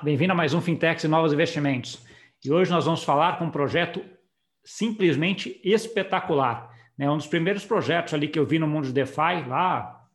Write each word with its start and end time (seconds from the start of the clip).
Bem-vindo 0.00 0.32
a 0.32 0.36
mais 0.36 0.54
um 0.54 0.60
Fintechs 0.60 1.02
e 1.02 1.08
Novos 1.08 1.32
Investimentos. 1.32 2.04
E 2.44 2.52
hoje 2.52 2.70
nós 2.70 2.84
vamos 2.84 3.02
falar 3.02 3.38
com 3.38 3.46
um 3.46 3.50
projeto 3.50 4.00
simplesmente 4.64 5.60
espetacular. 5.64 6.70
Né? 6.96 7.10
Um 7.10 7.16
dos 7.16 7.26
primeiros 7.26 7.64
projetos 7.64 8.14
ali 8.14 8.28
que 8.28 8.38
eu 8.38 8.46
vi 8.46 8.58
no 8.58 8.66
mundo 8.66 8.86
de 8.86 8.92
DeFi, 8.92 9.44
lá 9.48 10.06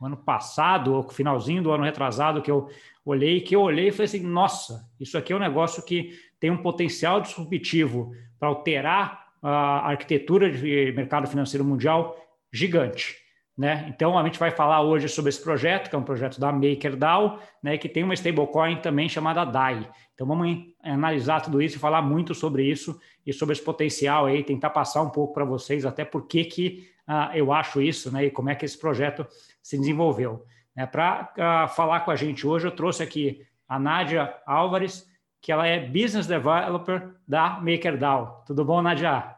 no 0.00 0.06
ano 0.06 0.16
passado, 0.16 0.94
ou 0.94 1.08
finalzinho 1.08 1.62
do 1.62 1.72
ano 1.72 1.84
retrasado, 1.84 2.40
que 2.40 2.50
eu 2.50 2.68
olhei, 3.04 3.40
que 3.40 3.56
eu 3.56 3.62
olhei 3.62 3.88
e 3.88 3.92
falei 3.92 4.04
assim, 4.04 4.20
nossa, 4.20 4.88
isso 5.00 5.18
aqui 5.18 5.32
é 5.32 5.36
um 5.36 5.40
negócio 5.40 5.84
que 5.84 6.18
tem 6.38 6.50
um 6.50 6.62
potencial 6.62 7.20
disruptivo 7.20 8.12
para 8.38 8.48
alterar 8.48 9.26
a 9.42 9.90
arquitetura 9.90 10.50
de 10.50 10.92
mercado 10.92 11.26
financeiro 11.26 11.64
mundial 11.64 12.16
gigante. 12.52 13.25
Né? 13.56 13.86
Então, 13.88 14.18
a 14.18 14.24
gente 14.24 14.38
vai 14.38 14.50
falar 14.50 14.82
hoje 14.82 15.08
sobre 15.08 15.30
esse 15.30 15.42
projeto, 15.42 15.88
que 15.88 15.96
é 15.96 15.98
um 15.98 16.02
projeto 16.02 16.38
da 16.38 16.52
MakerDAO, 16.52 17.40
né, 17.62 17.78
que 17.78 17.88
tem 17.88 18.04
uma 18.04 18.12
stablecoin 18.12 18.76
também 18.76 19.08
chamada 19.08 19.46
DAI. 19.46 19.88
Então, 20.14 20.26
vamos 20.26 20.58
analisar 20.82 21.40
tudo 21.40 21.62
isso 21.62 21.76
e 21.76 21.78
falar 21.78 22.02
muito 22.02 22.34
sobre 22.34 22.64
isso 22.64 23.00
e 23.24 23.32
sobre 23.32 23.54
esse 23.54 23.64
potencial 23.64 24.26
aí, 24.26 24.44
tentar 24.44 24.70
passar 24.70 25.00
um 25.00 25.08
pouco 25.08 25.32
para 25.32 25.44
vocês 25.44 25.86
até 25.86 26.04
por 26.04 26.26
que, 26.26 26.44
que 26.44 26.88
uh, 27.08 27.34
eu 27.34 27.50
acho 27.50 27.80
isso 27.80 28.12
né, 28.12 28.26
e 28.26 28.30
como 28.30 28.50
é 28.50 28.54
que 28.54 28.66
esse 28.66 28.78
projeto 28.78 29.26
se 29.62 29.78
desenvolveu. 29.78 30.44
Né? 30.74 30.84
Para 30.84 31.32
uh, 31.38 31.42
ah, 31.42 31.68
falar 31.68 32.00
com 32.00 32.10
a 32.10 32.16
gente 32.16 32.46
hoje, 32.46 32.66
eu 32.66 32.72
trouxe 32.72 33.02
aqui 33.02 33.42
a 33.66 33.78
Nádia 33.78 34.34
Álvares, 34.44 35.10
que 35.40 35.50
ela 35.50 35.66
é 35.66 35.80
Business 35.80 36.26
Developer 36.26 37.14
da 37.26 37.58
MakerDAO. 37.60 38.44
Tudo 38.46 38.66
bom, 38.66 38.82
Nádia? 38.82 39.35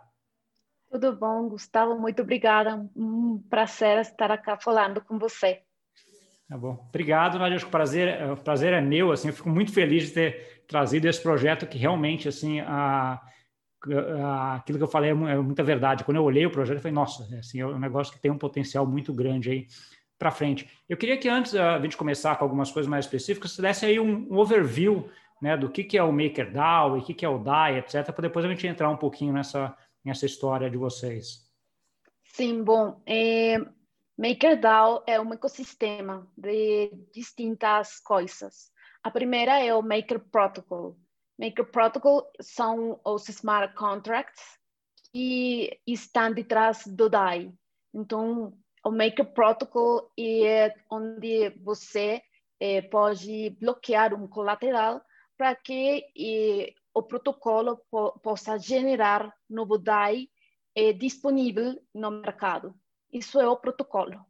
Tudo 0.90 1.14
bom, 1.14 1.48
Gustavo? 1.48 1.98
Muito 1.98 2.22
obrigada. 2.22 2.88
Um 2.96 3.42
prazer 3.50 3.98
estar 4.00 4.30
aqui 4.30 4.50
falando 4.62 5.02
com 5.02 5.18
você. 5.18 5.60
Tá 6.48 6.56
bom. 6.56 6.82
Obrigado, 6.88 7.38
Nadia. 7.38 7.56
Acho 7.56 7.66
que 7.66 7.68
o 7.68 7.72
prazer, 7.72 8.30
o 8.30 8.36
prazer 8.36 8.72
é 8.72 8.80
meu. 8.80 9.12
Assim, 9.12 9.28
eu 9.28 9.34
fico 9.34 9.50
muito 9.50 9.70
feliz 9.70 10.06
de 10.06 10.12
ter 10.12 10.64
trazido 10.66 11.06
esse 11.06 11.22
projeto 11.22 11.66
que 11.66 11.76
realmente, 11.76 12.26
assim, 12.26 12.60
a, 12.60 13.20
a, 14.22 14.54
aquilo 14.54 14.78
que 14.78 14.84
eu 14.84 14.88
falei 14.88 15.10
é, 15.10 15.12
é 15.12 15.36
muita 15.36 15.62
verdade. 15.62 16.04
Quando 16.04 16.16
eu 16.16 16.24
olhei 16.24 16.46
o 16.46 16.50
projeto, 16.50 16.76
eu 16.76 16.82
falei, 16.82 16.94
nossa, 16.94 17.28
é, 17.34 17.40
assim, 17.40 17.60
é 17.60 17.66
um 17.66 17.78
negócio 17.78 18.12
que 18.12 18.20
tem 18.20 18.30
um 18.30 18.38
potencial 18.38 18.86
muito 18.86 19.12
grande 19.12 19.50
aí 19.50 19.66
para 20.18 20.30
frente. 20.30 20.66
Eu 20.88 20.96
queria 20.96 21.18
que 21.18 21.28
antes 21.28 21.54
a 21.54 21.78
gente 21.80 21.98
começar 21.98 22.34
com 22.36 22.44
algumas 22.44 22.70
coisas 22.70 22.88
mais 22.88 23.04
específicas, 23.04 23.52
você 23.52 23.60
desse 23.60 23.84
aí 23.84 24.00
um, 24.00 24.26
um 24.30 24.38
overview 24.38 25.06
né, 25.40 25.54
do 25.54 25.68
que, 25.68 25.84
que 25.84 25.98
é 25.98 26.02
o 26.02 26.10
MakerDAO 26.10 26.96
e 26.96 27.00
o 27.00 27.04
que, 27.04 27.14
que 27.14 27.26
é 27.26 27.28
o 27.28 27.38
DAI, 27.38 27.78
etc., 27.78 28.10
para 28.10 28.22
depois 28.22 28.44
a 28.44 28.48
gente 28.48 28.66
entrar 28.66 28.88
um 28.88 28.96
pouquinho 28.96 29.32
nessa 29.34 29.76
nessa 30.04 30.26
história 30.26 30.70
de 30.70 30.76
vocês? 30.76 31.48
Sim, 32.24 32.62
bom, 32.62 33.02
é, 33.06 33.58
MakerDAO 34.18 35.04
é 35.06 35.20
um 35.20 35.32
ecossistema 35.32 36.30
de 36.36 36.90
distintas 37.12 38.00
coisas. 38.00 38.70
A 39.02 39.10
primeira 39.10 39.64
é 39.64 39.74
o 39.74 39.82
Maker 39.82 40.18
Protocol. 40.18 40.98
Maker 41.38 41.70
Protocol 41.70 42.30
são 42.40 43.00
os 43.04 43.28
smart 43.28 43.74
contracts 43.74 44.58
que 45.12 45.80
estão 45.86 46.32
detrás 46.32 46.86
do 46.86 47.08
DAI. 47.08 47.52
Então, 47.94 48.52
o 48.84 48.90
Maker 48.90 49.32
Protocol 49.32 50.10
é 50.18 50.74
onde 50.90 51.50
você 51.62 52.22
é, 52.60 52.82
pode 52.82 53.50
bloquear 53.60 54.12
um 54.14 54.26
colateral 54.26 55.00
para 55.36 55.54
que 55.54 56.04
o 56.98 57.02
protocolo 57.02 57.80
po 57.90 58.18
possa 58.20 58.58
generar 58.58 59.32
novo 59.48 59.78
DAI 59.78 60.28
eh, 60.74 60.92
disponível 60.92 61.80
no 61.94 62.10
mercado. 62.10 62.74
Isso 63.12 63.40
é 63.40 63.48
o 63.48 63.56
protocolo. 63.56 64.24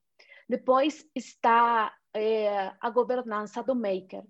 Depois 0.48 1.04
está 1.14 1.92
eh, 2.14 2.72
a 2.80 2.90
governança 2.90 3.62
do 3.62 3.74
Maker, 3.74 4.24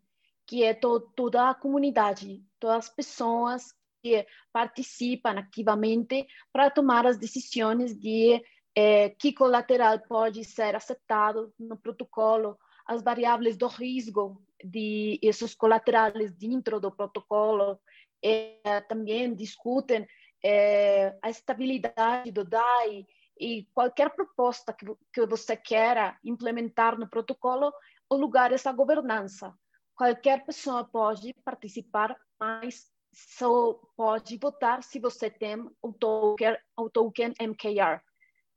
que 0.47 0.65
é 0.65 0.75
to 0.75 1.01
toda 1.15 1.51
a 1.51 1.55
comunidade, 1.55 2.45
todas 2.59 2.87
as 2.87 2.89
pessoas 2.89 3.75
que 4.03 4.27
participam 4.53 5.39
ativamente 5.39 6.27
para 6.53 6.71
tomar 6.71 7.07
as 7.07 7.19
decisões 7.19 7.99
de 7.99 8.43
eh, 8.75 9.11
que 9.19 9.33
colateral 9.33 9.99
pode 10.09 10.45
ser 10.45 10.75
aceitado 10.75 11.53
no 11.59 11.77
protocolo, 11.77 12.59
as 12.87 13.03
variáveis 13.03 13.57
do 13.57 13.67
risco 13.67 14.43
de 14.65 15.19
esses 15.23 15.55
colaterais 15.55 16.33
dentro 16.33 16.81
do 16.81 16.91
protocolo, 16.91 17.79
é, 18.23 18.81
também 18.89 19.35
discutem 19.35 20.07
é, 20.45 21.17
a 21.23 21.31
estabilidade 21.31 22.31
do 22.31 22.45
DAI 22.45 23.07
e 23.39 23.67
qualquer 23.73 24.11
proposta 24.11 24.73
que, 24.73 24.87
que 25.13 25.27
você 25.27 25.57
queira 25.57 26.19
implementar 26.25 26.99
no 26.99 27.09
protocolo, 27.09 27.73
o 28.11 28.17
lugar 28.17 28.51
é 28.51 28.55
essa 28.55 28.73
governança. 28.73 29.55
Qualquer 29.95 30.45
pessoa 30.45 30.85
pode 30.85 31.35
participar, 31.45 32.17
mas 32.39 32.91
só 33.13 33.75
pode 33.97 34.37
votar 34.39 34.83
se 34.83 34.99
você 34.99 35.31
tem 35.31 35.57
o 35.83 35.93
token, 35.93 36.57
o 36.77 36.91
token 36.91 37.33
MKR. 37.41 38.01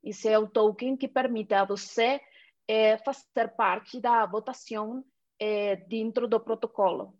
Esse 0.03 0.29
é 0.29 0.37
o 0.37 0.47
token 0.47 0.97
que 0.97 1.07
permite 1.07 1.53
a 1.53 1.65
você 1.65 2.19
é, 2.67 2.97
fazer 2.97 3.55
parte 3.55 3.99
da 3.99 4.25
votação 4.25 5.03
é, 5.39 5.75
dentro 5.75 6.27
do 6.27 6.39
protocolo. 6.39 7.15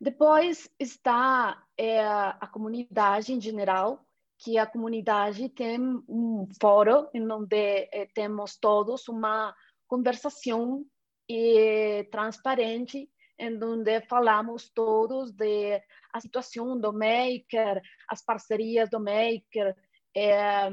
Depois 0.00 0.70
está 0.78 1.62
é, 1.76 2.00
a 2.06 2.48
comunidade 2.52 3.32
em 3.32 3.40
geral, 3.40 4.04
que 4.38 4.56
a 4.56 4.66
comunidade 4.66 5.48
tem 5.48 5.80
um 6.08 6.46
fórum 6.60 7.08
em 7.12 7.30
onde 7.30 7.88
é, 7.92 8.06
temos 8.14 8.56
todos 8.56 9.08
uma 9.08 9.52
conversação 9.88 10.84
e, 11.28 12.06
transparente, 12.12 13.10
em 13.38 13.62
onde 13.62 14.00
falamos 14.02 14.70
todos 14.70 15.32
de 15.32 15.82
a 16.12 16.20
situação 16.20 16.78
do 16.78 16.92
maker, 16.92 17.82
as 18.08 18.24
parcerias 18.24 18.88
do 18.88 19.00
maker, 19.00 19.74
é, 20.16 20.70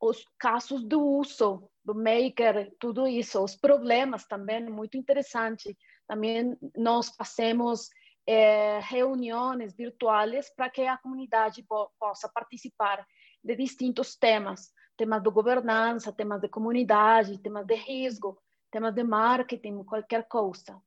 os 0.00 0.24
casos 0.38 0.84
do 0.84 1.02
uso 1.02 1.70
do 1.84 1.94
maker, 1.94 2.72
tudo 2.78 3.06
isso, 3.06 3.42
os 3.42 3.56
problemas 3.56 4.26
também, 4.26 4.68
muito 4.70 4.96
interessante. 4.96 5.76
Também 6.06 6.56
nós 6.76 7.08
fazemos 7.16 7.88
é, 8.26 8.80
reuniões 8.80 9.74
virtuais 9.74 10.50
para 10.54 10.70
que 10.70 10.86
a 10.86 10.98
comunidade 10.98 11.62
po 11.62 11.90
possa 11.98 12.28
participar 12.28 13.06
de 13.42 13.56
distintos 13.56 14.16
temas, 14.16 14.72
temas 14.96 15.22
de 15.22 15.30
governança, 15.30 16.12
temas 16.12 16.40
de 16.40 16.48
comunidade, 16.48 17.38
temas 17.38 17.66
de 17.66 17.74
risco, 17.74 18.38
temas 18.70 18.94
de 18.94 19.02
marketing, 19.02 19.82
qualquer 19.84 20.28
coisa. 20.28 20.80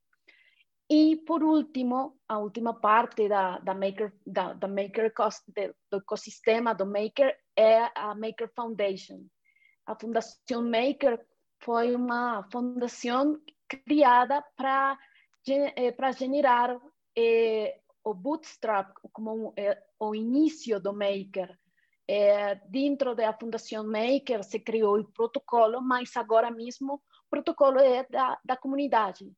E, 0.89 1.17
por 1.25 1.43
último, 1.43 2.19
a 2.27 2.37
última 2.37 2.73
parte 2.79 3.27
da, 3.27 3.57
da 3.59 3.73
Maker, 3.73 4.13
da, 4.25 4.53
da 4.53 4.67
Maker 4.67 5.11
do 5.89 5.97
ecossistema 5.97 6.75
do 6.75 6.85
Maker 6.85 7.35
é 7.55 7.89
a 7.95 8.13
Maker 8.13 8.51
Foundation. 8.55 9.25
A 9.85 9.95
Fundação 9.95 10.61
Maker 10.61 11.25
foi 11.59 11.95
uma 11.95 12.43
fundação 12.51 13.39
criada 13.67 14.43
para 14.55 14.97
para 15.97 16.11
generar 16.11 16.79
é, 17.17 17.79
o 18.03 18.13
bootstrap 18.13 18.93
como 19.11 19.53
é, 19.57 19.81
o 19.99 20.13
início 20.13 20.79
do 20.79 20.93
Maker. 20.93 21.57
É, 22.05 22.55
dentro 22.67 23.15
da 23.15 23.31
Fundação 23.31 23.85
Maker 23.85 24.43
se 24.43 24.59
criou 24.59 24.99
o 24.99 25.11
protocolo, 25.11 25.81
mas 25.81 26.15
agora 26.17 26.51
mesmo 26.51 26.95
o 26.95 27.01
protocolo 27.29 27.79
é 27.79 28.05
da, 28.09 28.37
da 28.43 28.57
comunidade. 28.57 29.31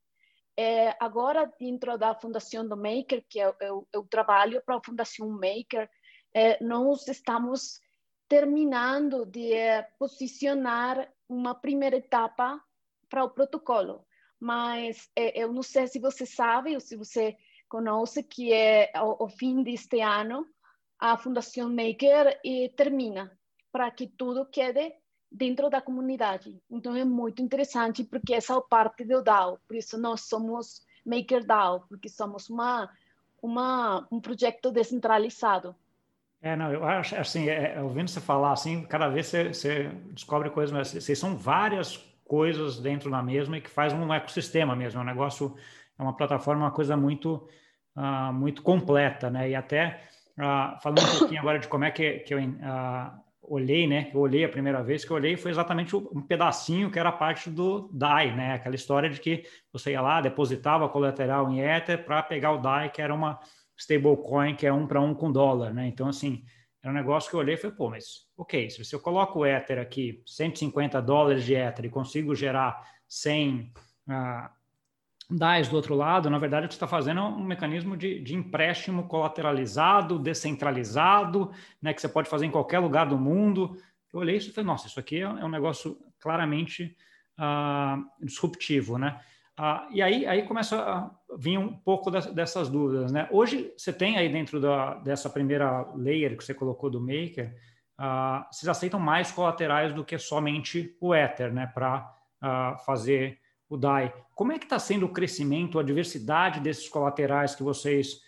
É, 0.58 0.96
agora, 0.98 1.52
dentro 1.60 1.98
da 1.98 2.14
Fundação 2.14 2.66
do 2.66 2.76
Maker, 2.76 3.24
que 3.28 3.38
eu, 3.38 3.54
eu, 3.60 3.88
eu 3.92 4.04
trabalho 4.08 4.62
para 4.64 4.76
a 4.76 4.84
Fundação 4.84 5.28
Maker, 5.28 5.88
é, 6.34 6.62
nós 6.64 7.06
estamos 7.08 7.80
terminando 8.26 9.26
de 9.26 9.52
é, 9.52 9.82
posicionar 9.98 11.12
uma 11.28 11.54
primeira 11.54 11.96
etapa 11.96 12.60
para 13.08 13.22
o 13.22 13.30
protocolo. 13.30 14.04
Mas 14.40 15.08
é, 15.14 15.42
eu 15.42 15.52
não 15.52 15.62
sei 15.62 15.86
se 15.86 15.98
você 15.98 16.26
sabe 16.26 16.74
ou 16.74 16.80
se 16.80 16.96
você 16.96 17.36
conhece 17.68 18.22
que 18.22 18.52
é 18.52 18.90
o, 18.96 19.24
o 19.24 19.28
fim 19.28 19.62
deste 19.62 20.00
ano 20.00 20.46
a 20.98 21.16
Fundação 21.16 21.68
Maker 21.68 22.40
e 22.44 22.70
termina 22.70 23.30
para 23.70 23.90
que 23.90 24.06
tudo 24.06 24.46
quede 24.46 24.94
dentro 25.30 25.68
da 25.68 25.80
comunidade. 25.80 26.56
Então 26.70 26.96
é 26.96 27.04
muito 27.04 27.42
interessante 27.42 28.04
porque 28.04 28.34
essa 28.34 28.54
é 28.54 28.60
parte 28.68 29.04
do 29.04 29.22
DAO, 29.22 29.58
por 29.66 29.76
isso 29.76 29.98
nós 29.98 30.22
somos 30.22 30.80
Maker 31.04 31.44
DAO, 31.44 31.84
porque 31.88 32.08
somos 32.08 32.48
uma, 32.48 32.90
uma 33.42 34.06
um 34.10 34.20
projeto 34.20 34.70
descentralizado. 34.70 35.74
É, 36.40 36.54
não, 36.54 36.72
eu 36.72 36.84
acho 36.84 37.16
assim, 37.16 37.48
é, 37.48 37.74
é 37.74 37.82
ouvindo 37.82 38.08
você 38.08 38.20
falar 38.20 38.52
assim, 38.52 38.84
cada 38.84 39.08
vez 39.08 39.26
você, 39.26 39.48
você 39.48 39.88
descobre 40.10 40.50
coisas, 40.50 40.72
mas 40.72 40.92
vocês 40.92 41.18
são 41.18 41.36
várias 41.36 41.96
coisas 42.24 42.78
dentro 42.78 43.10
da 43.10 43.22
mesma 43.22 43.58
e 43.58 43.60
que 43.60 43.70
faz 43.70 43.92
um 43.92 44.12
ecossistema 44.12 44.74
mesmo, 44.74 45.00
é 45.00 45.02
um 45.02 45.06
negócio 45.06 45.56
é 45.98 46.02
uma 46.02 46.16
plataforma, 46.16 46.64
uma 46.64 46.70
coisa 46.70 46.96
muito, 46.96 47.48
uh, 47.96 48.32
muito 48.32 48.62
completa, 48.62 49.30
né? 49.30 49.50
E 49.50 49.54
até 49.54 50.00
uh, 50.38 50.80
falando 50.82 51.02
um 51.02 51.18
pouquinho 51.18 51.40
agora 51.40 51.58
de 51.58 51.68
como 51.68 51.84
é 51.84 51.90
que, 51.90 52.20
que 52.20 52.34
eu, 52.34 52.38
uh, 52.38 53.26
olhei, 53.48 53.86
né? 53.86 54.10
Eu 54.12 54.20
olhei 54.20 54.44
a 54.44 54.48
primeira 54.48 54.82
vez 54.82 55.04
que 55.04 55.10
eu 55.10 55.16
olhei 55.16 55.36
foi 55.36 55.50
exatamente 55.50 55.94
um 55.96 56.22
pedacinho 56.22 56.90
que 56.90 56.98
era 56.98 57.12
parte 57.12 57.48
do 57.48 57.88
DAI, 57.92 58.34
né? 58.34 58.54
Aquela 58.54 58.74
história 58.74 59.08
de 59.08 59.20
que 59.20 59.44
você 59.72 59.92
ia 59.92 60.00
lá, 60.00 60.20
depositava 60.20 60.88
colateral 60.88 61.50
em 61.50 61.60
Ether 61.60 62.04
para 62.04 62.22
pegar 62.22 62.52
o 62.52 62.58
DAI, 62.58 62.90
que 62.90 63.00
era 63.00 63.14
uma 63.14 63.38
stablecoin 63.76 64.54
que 64.54 64.66
é 64.66 64.72
um 64.72 64.86
para 64.86 65.00
um 65.00 65.14
com 65.14 65.30
dólar, 65.30 65.72
né? 65.72 65.86
Então, 65.86 66.08
assim, 66.08 66.44
era 66.82 66.92
um 66.92 66.96
negócio 66.96 67.30
que 67.30 67.36
eu 67.36 67.40
olhei 67.40 67.54
e 67.54 67.58
falei, 67.58 67.76
pô, 67.76 67.90
mas 67.90 68.26
ok, 68.36 68.70
se 68.70 68.94
eu 68.94 69.00
coloco 69.00 69.40
o 69.40 69.46
Ether 69.46 69.78
aqui, 69.78 70.22
150 70.26 71.00
dólares 71.02 71.44
de 71.44 71.54
Ether 71.54 71.84
e 71.84 71.90
consigo 71.90 72.34
gerar 72.34 72.82
100 73.08 73.72
uh, 74.08 74.55
DAIs 75.28 75.68
do 75.68 75.74
outro 75.74 75.94
lado, 75.94 76.30
na 76.30 76.38
verdade, 76.38 76.66
o 76.66 76.68
que 76.68 76.74
você 76.74 76.76
está 76.76 76.86
fazendo 76.86 77.18
é 77.18 77.22
um 77.22 77.42
mecanismo 77.42 77.96
de, 77.96 78.20
de, 78.20 78.34
empréstimo 78.34 79.08
colateralizado, 79.08 80.20
descentralizado, 80.20 81.50
né, 81.82 81.92
que 81.92 82.00
você 82.00 82.08
pode 82.08 82.28
fazer 82.28 82.46
em 82.46 82.50
qualquer 82.50 82.78
lugar 82.78 83.06
do 83.06 83.18
mundo. 83.18 83.76
Eu 84.12 84.20
olhei 84.20 84.36
isso 84.36 84.50
e 84.50 84.52
falei, 84.52 84.66
nossa, 84.66 84.86
isso 84.86 85.00
aqui 85.00 85.20
é 85.20 85.28
um 85.28 85.48
negócio 85.48 85.98
claramente 86.20 86.96
uh, 87.38 88.24
disruptivo, 88.24 88.98
né? 88.98 89.20
Uh, 89.58 89.92
e 89.92 90.02
aí, 90.02 90.26
aí 90.26 90.42
começa 90.42 90.80
a 90.80 91.10
vir 91.36 91.58
um 91.58 91.72
pouco 91.72 92.10
das, 92.10 92.26
dessas 92.26 92.68
dúvidas, 92.68 93.10
né? 93.10 93.26
Hoje, 93.32 93.72
você 93.76 93.92
tem 93.92 94.16
aí 94.18 94.28
dentro 94.28 94.60
da, 94.60 94.94
dessa 94.94 95.28
primeira 95.28 95.90
layer 95.96 96.36
que 96.36 96.44
você 96.44 96.54
colocou 96.54 96.88
do 96.88 97.00
Maker, 97.00 97.52
uh, 97.98 98.46
vocês 98.52 98.68
aceitam 98.68 99.00
mais 99.00 99.32
colaterais 99.32 99.92
do 99.92 100.04
que 100.04 100.18
somente 100.18 100.96
o 101.00 101.12
Ether, 101.12 101.52
né? 101.52 101.66
Para 101.66 102.14
fazer 102.84 103.40
o 103.68 103.76
DAI. 103.76 104.14
Como 104.34 104.52
é 104.52 104.58
que 104.58 104.64
está 104.64 104.78
sendo 104.78 105.06
o 105.06 105.12
crescimento, 105.12 105.78
a 105.78 105.82
diversidade 105.82 106.60
desses 106.60 106.88
colaterais 106.88 107.54
que 107.54 107.62
vocês 107.62 108.20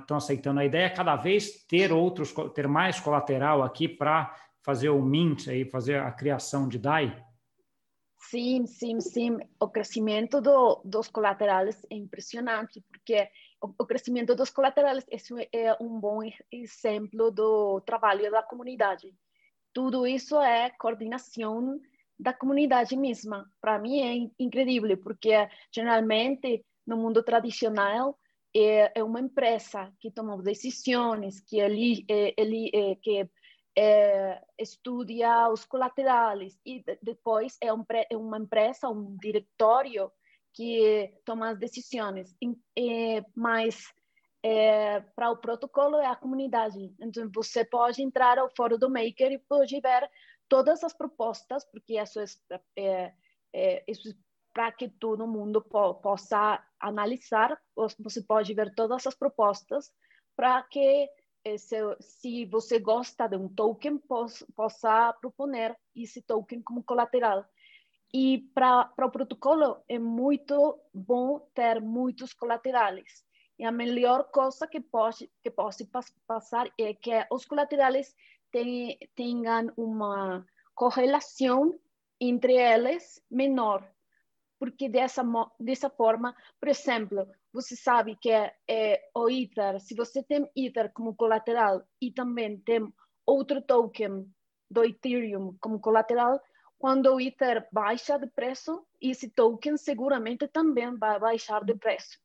estão 0.00 0.16
aceitando? 0.16 0.60
A 0.60 0.64
ideia 0.64 0.86
é 0.86 0.90
cada 0.90 1.16
vez 1.16 1.64
ter 1.64 1.92
outros, 1.92 2.32
ter 2.54 2.68
mais 2.68 3.00
colateral 3.00 3.62
aqui 3.62 3.88
para 3.88 4.34
fazer 4.62 4.90
o 4.90 5.00
mint, 5.00 5.48
aí, 5.48 5.64
fazer 5.64 6.00
a 6.00 6.12
criação 6.12 6.68
de 6.68 6.78
DAI? 6.78 7.24
Sim, 8.18 8.66
sim, 8.66 9.00
sim. 9.00 9.38
O 9.58 9.68
crescimento 9.68 10.40
do, 10.40 10.82
dos 10.84 11.08
colaterais 11.08 11.82
é 11.90 11.94
impressionante, 11.94 12.82
porque 12.90 13.28
o, 13.62 13.68
o 13.78 13.86
crescimento 13.86 14.34
dos 14.34 14.50
colaterais 14.50 15.06
é, 15.52 15.68
é 15.68 15.76
um 15.80 15.98
bom 15.98 16.20
exemplo 16.52 17.30
do 17.30 17.80
trabalho 17.80 18.30
da 18.30 18.42
comunidade. 18.42 19.14
Tudo 19.72 20.06
isso 20.06 20.38
é 20.40 20.70
coordenação 20.70 21.80
da 22.18 22.32
comunidade 22.32 22.96
mesma. 22.96 23.50
Para 23.60 23.78
mim 23.78 24.00
é 24.00 24.30
incrível, 24.38 24.96
porque 24.98 25.48
geralmente 25.72 26.64
no 26.86 26.96
mundo 26.96 27.22
tradicional 27.22 28.18
é, 28.54 28.92
é 28.98 29.04
uma 29.04 29.20
empresa 29.20 29.92
que 30.00 30.10
toma 30.10 30.42
decisões, 30.42 31.40
que 31.40 31.58
ele, 31.60 32.04
é, 32.08 32.34
ele 32.36 32.70
é, 32.74 32.94
que 32.96 33.28
é, 33.76 34.42
estuda 34.58 35.50
os 35.50 35.64
colaterais 35.64 36.58
e 36.66 36.82
depois 37.02 37.56
é, 37.60 37.72
um, 37.72 37.84
é 38.10 38.16
uma 38.16 38.38
empresa, 38.38 38.88
um 38.88 39.16
diretório 39.16 40.10
que 40.52 41.14
toma 41.24 41.50
as 41.50 41.58
decisões. 41.58 42.34
É, 42.76 43.22
mas 43.36 43.92
é, 44.42 45.00
para 45.14 45.30
o 45.30 45.36
protocolo 45.36 45.98
é 45.98 46.06
a 46.06 46.16
comunidade. 46.16 46.92
Então, 47.00 47.30
você 47.32 47.64
pode 47.64 48.02
entrar 48.02 48.38
ao 48.38 48.50
fórum 48.56 48.78
do 48.78 48.90
Maker 48.90 49.32
e 49.32 49.38
pode 49.38 49.80
ver 49.80 50.10
todas 50.48 50.82
as 50.84 50.92
propostas, 50.92 51.64
porque 51.64 52.00
isso 52.00 52.20
é, 52.20 52.60
é, 52.76 53.14
é 53.52 53.84
isso 53.86 54.14
para 54.52 54.72
que 54.72 54.88
todo 54.88 55.26
mundo 55.26 55.62
po 55.62 55.94
possa 55.94 56.64
analisar, 56.80 57.60
você 57.98 58.22
pode 58.22 58.54
ver 58.54 58.74
todas 58.74 59.06
as 59.06 59.14
propostas 59.14 59.92
para 60.34 60.62
que 60.64 61.08
eh, 61.44 61.58
se, 61.58 61.76
se, 62.00 62.44
você 62.46 62.78
gosta 62.78 63.28
de 63.28 63.36
um 63.36 63.48
token, 63.48 63.98
possa 64.56 65.12
proponer 65.20 65.76
esse 65.94 66.22
token 66.22 66.62
como 66.62 66.82
colateral. 66.82 67.44
E 68.12 68.50
para 68.54 68.90
o 68.98 69.10
protocolo 69.10 69.82
é 69.88 69.98
muito 69.98 70.80
bom 70.94 71.40
ter 71.54 71.80
muitos 71.80 72.32
colaterais. 72.32 73.24
E 73.58 73.64
a 73.64 73.72
melhor 73.72 74.30
coisa 74.30 74.66
que 74.66 74.80
pode, 74.80 75.30
que 75.42 75.50
pode 75.50 75.84
passar 76.26 76.72
é 76.78 76.94
que 76.94 77.12
os 77.30 77.44
colaterais 77.44 78.14
tenham 79.14 79.72
uma 79.76 80.44
correlação 80.74 81.78
entre 82.20 82.54
eles 82.54 83.22
menor, 83.30 83.88
porque 84.58 84.88
dessa, 84.88 85.22
dessa 85.58 85.88
forma, 85.88 86.34
por 86.60 86.68
exemplo, 86.68 87.26
você 87.52 87.76
sabe 87.76 88.16
que 88.16 88.30
é, 88.30 89.02
o 89.14 89.30
Ether, 89.30 89.80
se 89.80 89.94
você 89.94 90.22
tem 90.22 90.50
Ether 90.56 90.92
como 90.92 91.14
colateral 91.14 91.82
e 92.00 92.12
também 92.12 92.58
tem 92.60 92.92
outro 93.24 93.62
token 93.62 94.26
do 94.70 94.84
Ethereum 94.84 95.56
como 95.60 95.80
colateral, 95.80 96.40
quando 96.78 97.12
o 97.12 97.20
Ether 97.20 97.66
baixa 97.72 98.18
de 98.18 98.26
preço, 98.28 98.86
esse 99.00 99.30
token 99.30 99.76
seguramente 99.76 100.46
também 100.48 100.96
vai 100.96 101.18
baixar 101.18 101.64
de 101.64 101.74
preço. 101.74 102.18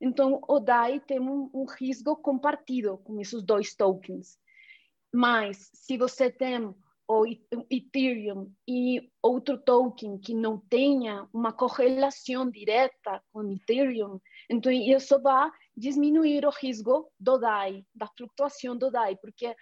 Então, 0.00 0.40
o 0.48 0.58
DAI 0.58 0.98
tem 1.00 1.20
um, 1.20 1.50
um 1.52 1.64
risco 1.64 2.16
compartido 2.16 2.98
com 2.98 3.20
esses 3.20 3.42
dois 3.42 3.74
tokens. 3.74 4.38
Mas, 5.12 5.70
se 5.74 5.96
você 5.96 6.30
tem 6.30 6.74
o 7.08 7.26
Ethereum 7.68 8.52
e 8.68 9.10
outro 9.20 9.58
token 9.58 10.16
que 10.18 10.32
não 10.32 10.58
tenha 10.58 11.28
uma 11.32 11.52
correlação 11.52 12.48
direta 12.48 13.20
com 13.32 13.50
Ethereum, 13.50 14.20
então 14.48 14.70
isso 14.70 15.20
vai 15.20 15.50
diminuir 15.76 16.46
o 16.46 16.50
risco 16.50 17.10
do 17.18 17.36
DAI, 17.36 17.84
da 17.92 18.06
flutuação 18.16 18.76
do 18.76 18.92
DAI, 18.92 19.16
porque 19.16 19.56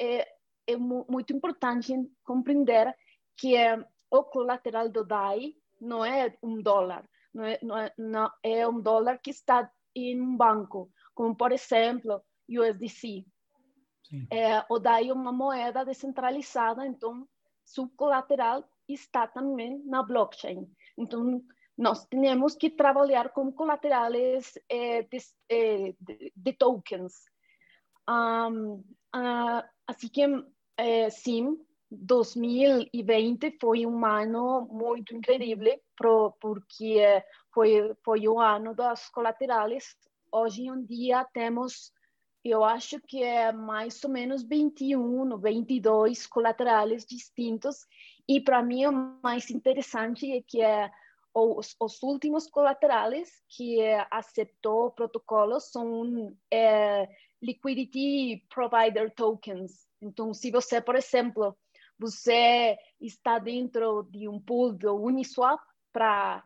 é, 0.00 0.26
é 0.66 0.76
muito 0.78 1.34
importante 1.34 1.92
compreender 2.24 2.94
que 3.36 3.54
é, 3.54 3.76
o 4.10 4.24
colateral 4.24 4.88
do 4.88 5.04
DAI 5.04 5.52
não 5.78 6.02
é 6.02 6.34
um 6.42 6.62
dólar, 6.62 7.04
não 7.34 7.44
é, 7.44 7.58
não 7.62 7.76
é, 7.78 7.92
não 7.98 8.30
é 8.42 8.66
um 8.66 8.80
dólar 8.80 9.18
que 9.18 9.30
está 9.30 9.70
em 9.94 10.18
um 10.18 10.36
banco, 10.36 10.90
como 11.14 11.36
por 11.36 11.52
exemplo 11.52 12.22
USDC. 12.48 13.26
É, 14.30 14.64
DAI 14.80 15.08
é 15.08 15.12
uma 15.12 15.32
moeda 15.32 15.84
descentralizada, 15.84 16.86
então 16.86 17.26
seu 17.64 17.88
colateral 17.96 18.64
está 18.88 19.26
também 19.26 19.82
na 19.86 20.02
blockchain. 20.02 20.68
Então, 20.96 21.42
nós 21.76 22.06
temos 22.06 22.54
que 22.54 22.70
trabalhar 22.70 23.30
com 23.30 23.50
colaterais 23.52 24.56
é, 24.68 25.02
de, 25.02 25.18
é, 25.48 25.94
de, 26.00 26.32
de, 26.34 26.52
tokens. 26.52 27.24
Um, 28.08 28.84
uh, 29.16 29.62
assim 29.86 30.08
que, 30.08 30.22
é, 30.76 31.10
sim, 31.10 31.58
2020 31.90 33.56
foi 33.60 33.86
um 33.86 34.04
ano 34.04 34.68
muito 34.70 35.14
incrível, 35.14 35.80
pro, 35.96 36.32
porque 36.40 37.02
foi, 37.52 37.94
foi 38.04 38.28
o 38.28 38.38
ano 38.38 38.74
das 38.74 39.08
colaterais. 39.08 39.96
Hoje 40.30 40.66
em 40.68 40.84
dia 40.84 41.24
temos 41.32 41.92
eu 42.44 42.62
acho 42.62 43.00
que 43.00 43.22
é 43.22 43.50
mais 43.50 44.02
ou 44.04 44.10
menos 44.10 44.42
21, 44.42 45.38
22 45.38 46.26
colaterais 46.26 47.06
distintos. 47.06 47.86
E 48.28 48.40
para 48.40 48.62
mim 48.62 48.84
o 48.86 49.18
mais 49.22 49.50
interessante 49.50 50.30
é 50.30 50.42
que 50.42 50.60
é 50.60 50.90
os, 51.32 51.74
os 51.80 52.02
últimos 52.02 52.46
colaterais 52.46 53.42
que 53.48 53.80
é, 53.80 54.06
aceitou 54.10 54.86
o 54.86 54.90
protocolo 54.90 55.58
são 55.58 56.36
é, 56.50 57.08
liquidity 57.42 58.46
provider 58.48 59.12
tokens. 59.14 59.88
Então, 60.00 60.32
se 60.34 60.50
você, 60.50 60.80
por 60.80 60.96
exemplo, 60.96 61.56
você 61.98 62.76
está 63.00 63.38
dentro 63.38 64.02
de 64.10 64.28
um 64.28 64.38
pool 64.38 64.72
do 64.72 64.94
Uniswap 64.94 65.60
para 65.92 66.44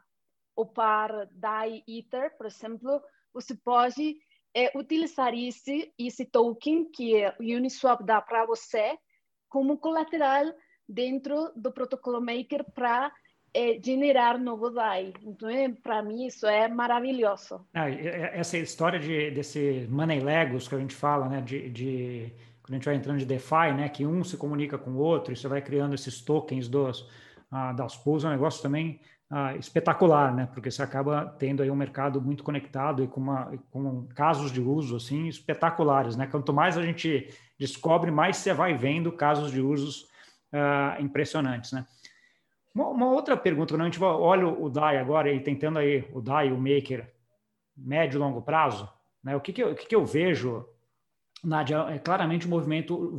opar 0.57 1.29
DAI 1.33 1.83
Ether, 1.87 2.37
por 2.37 2.47
exemplo, 2.47 3.03
você 3.33 3.55
pode 3.55 4.17
é 4.55 4.71
utilizar 4.77 5.35
esse, 5.35 5.93
esse 5.99 6.25
token 6.25 6.91
que 6.91 7.25
o 7.39 7.43
Uniswap 7.43 8.03
dá 8.03 8.21
para 8.21 8.47
você 8.47 8.97
como 9.49 9.79
colateral 9.79 10.45
dentro 10.89 11.53
do 11.55 11.73
protocolo 11.73 12.21
Maker 12.21 12.65
para 12.75 13.13
é, 13.55 13.79
generar 13.83 14.39
novo 14.39 14.71
DAI. 14.71 15.13
Então, 15.23 15.49
é, 15.49 15.69
para 15.69 16.03
mim, 16.03 16.27
isso 16.27 16.47
é 16.47 16.69
maravilhoso. 16.69 17.67
Ah, 17.75 17.91
essa 17.91 18.59
história 18.59 18.99
de, 18.99 19.31
desse 19.31 19.87
money 19.91 20.21
legos 20.21 20.69
que 20.69 20.75
a 20.75 20.79
gente 20.79 20.95
fala, 20.95 21.29
né, 21.29 21.41
de, 21.41 21.69
de, 21.71 22.33
quando 22.63 22.75
a 22.75 22.77
gente 22.77 22.85
vai 22.85 22.95
entrando 22.95 23.19
de 23.19 23.27
DeFi, 23.27 23.73
né, 23.77 23.89
que 23.89 24.07
um 24.07 24.23
se 24.23 24.37
comunica 24.37 24.79
com 24.79 24.91
o 24.91 24.99
outro, 24.99 25.33
e 25.33 25.37
você 25.37 25.49
vai 25.49 25.63
criando 25.63 25.95
esses 25.95 26.21
tokens 26.21 26.69
dos, 26.69 27.09
ah, 27.51 27.73
das 27.73 27.97
pools, 27.97 28.25
é 28.25 28.29
um 28.29 28.33
negócio 28.33 28.63
também 28.63 29.01
ah, 29.31 29.55
espetacular, 29.57 30.35
né? 30.35 30.49
Porque 30.53 30.71
você 30.71 30.83
acaba 30.83 31.27
tendo 31.39 31.63
aí 31.63 31.71
um 31.71 31.77
mercado 31.77 32.21
muito 32.21 32.43
conectado 32.43 33.05
e 33.05 33.09
com, 33.09 33.21
uma, 33.21 33.53
com 33.71 34.07
casos 34.15 34.51
de 34.51 34.61
uso 34.61 34.97
assim 34.97 35.29
espetaculares, 35.29 36.17
né? 36.17 36.27
Quanto 36.27 36.53
mais 36.53 36.79
a 36.79 36.83
gente 36.83 37.29
descobre, 37.59 38.11
mais 38.11 38.39
você 38.39 38.53
vai 38.53 38.75
vendo 38.75 39.13
casos 39.13 39.51
de 39.51 39.61
usos 39.61 40.09
ah, 40.53 40.97
impressionantes, 41.01 41.73
né? 41.73 41.87
Uma, 42.75 42.89
uma, 42.89 43.11
outra 43.11 43.37
pergunta, 43.37 43.75
quando 43.75 43.83
a 43.83 43.85
gente 43.85 44.03
olha 44.03 44.47
o 44.47 44.69
DAI 44.69 44.99
agora 44.99 45.33
e 45.33 45.41
tentando 45.41 45.79
aí 45.79 46.09
o 46.13 46.21
DAI, 46.21 46.53
o 46.53 46.59
Maker, 46.59 47.13
médio 47.77 48.19
e 48.19 48.21
longo 48.21 48.41
prazo, 48.43 48.89
né? 49.23 49.37
O 49.37 49.41
que, 49.41 49.53
que, 49.53 49.63
eu, 49.63 49.73
o 49.73 49.75
que, 49.75 49.87
que 49.87 49.95
eu 49.97 50.05
vejo 50.05 50.67
Nádia, 51.43 51.87
é 51.91 51.99
claramente 51.99 52.47
um 52.47 52.51
movimento 52.51 53.17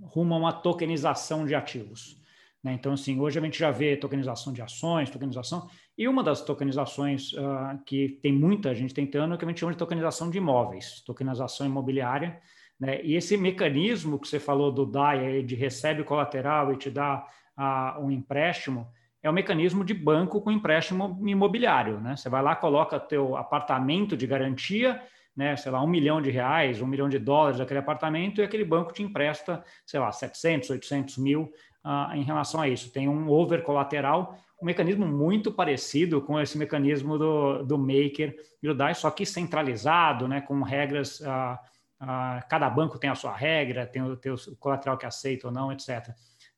rumo 0.00 0.34
a 0.34 0.38
uma 0.38 0.52
tokenização 0.52 1.44
de 1.44 1.54
ativos. 1.54 2.21
Né? 2.62 2.74
Então, 2.74 2.92
assim, 2.92 3.18
hoje 3.20 3.38
a 3.38 3.42
gente 3.42 3.58
já 3.58 3.70
vê 3.70 3.96
tokenização 3.96 4.52
de 4.52 4.62
ações, 4.62 5.10
tokenização, 5.10 5.68
e 5.98 6.06
uma 6.06 6.22
das 6.22 6.42
tokenizações 6.42 7.32
uh, 7.32 7.82
que 7.84 8.20
tem 8.22 8.32
muita 8.32 8.74
gente 8.74 8.94
tentando 8.94 9.34
é 9.34 9.36
que 9.36 9.44
a 9.44 9.48
gente 9.48 9.60
chama 9.60 9.72
de 9.72 9.78
tokenização 9.78 10.30
de 10.30 10.38
imóveis, 10.38 11.02
tokenização 11.04 11.66
imobiliária, 11.66 12.40
né? 12.78 13.00
E 13.02 13.14
esse 13.14 13.36
mecanismo 13.36 14.18
que 14.18 14.26
você 14.26 14.40
falou 14.40 14.72
do 14.72 14.86
DAI, 14.86 15.42
de 15.42 15.54
recebe 15.54 16.02
colateral 16.02 16.72
e 16.72 16.76
te 16.76 16.90
dá 16.90 17.26
uh, 17.58 18.04
um 18.04 18.10
empréstimo, 18.10 18.88
é 19.22 19.28
o 19.28 19.32
um 19.32 19.34
mecanismo 19.34 19.84
de 19.84 19.94
banco 19.94 20.40
com 20.40 20.50
empréstimo 20.50 21.20
imobiliário, 21.24 22.00
né? 22.00 22.16
Você 22.16 22.28
vai 22.28 22.42
lá, 22.42 22.56
coloca 22.56 22.98
teu 22.98 23.36
apartamento 23.36 24.16
de 24.16 24.26
garantia, 24.26 25.00
né, 25.34 25.56
sei 25.56 25.72
lá, 25.72 25.82
um 25.82 25.86
milhão 25.86 26.20
de 26.20 26.30
reais, 26.30 26.82
um 26.82 26.86
milhão 26.86 27.08
de 27.08 27.18
dólares 27.18 27.58
daquele 27.58 27.80
apartamento 27.80 28.40
e 28.40 28.44
aquele 28.44 28.64
banco 28.64 28.92
te 28.92 29.02
empresta, 29.02 29.64
sei 29.86 29.98
lá, 29.98 30.12
700, 30.12 30.70
800 30.70 31.18
mil 31.18 31.50
uh, 31.84 32.14
em 32.14 32.22
relação 32.22 32.60
a 32.60 32.68
isso. 32.68 32.92
Tem 32.92 33.08
um 33.08 33.28
over 33.28 33.62
colateral, 33.62 34.38
um 34.60 34.66
mecanismo 34.66 35.06
muito 35.06 35.52
parecido 35.52 36.20
com 36.20 36.40
esse 36.40 36.56
mecanismo 36.56 37.18
do, 37.18 37.62
do 37.64 37.78
Maker 37.78 38.36
e 38.62 38.68
do 38.68 38.74
DAI, 38.74 38.94
só 38.94 39.10
que 39.10 39.26
centralizado, 39.26 40.28
né, 40.28 40.40
com 40.40 40.62
regras. 40.62 41.20
Uh, 41.20 41.54
uh, 42.02 42.48
cada 42.48 42.68
banco 42.70 42.98
tem 42.98 43.10
a 43.10 43.14
sua 43.14 43.36
regra, 43.36 43.86
tem 43.86 44.02
o, 44.02 44.16
tem 44.16 44.32
o 44.32 44.56
colateral 44.58 44.96
que 44.96 45.06
aceita 45.06 45.48
ou 45.48 45.52
não, 45.52 45.72
etc. 45.72 46.10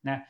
Né? 0.03 0.25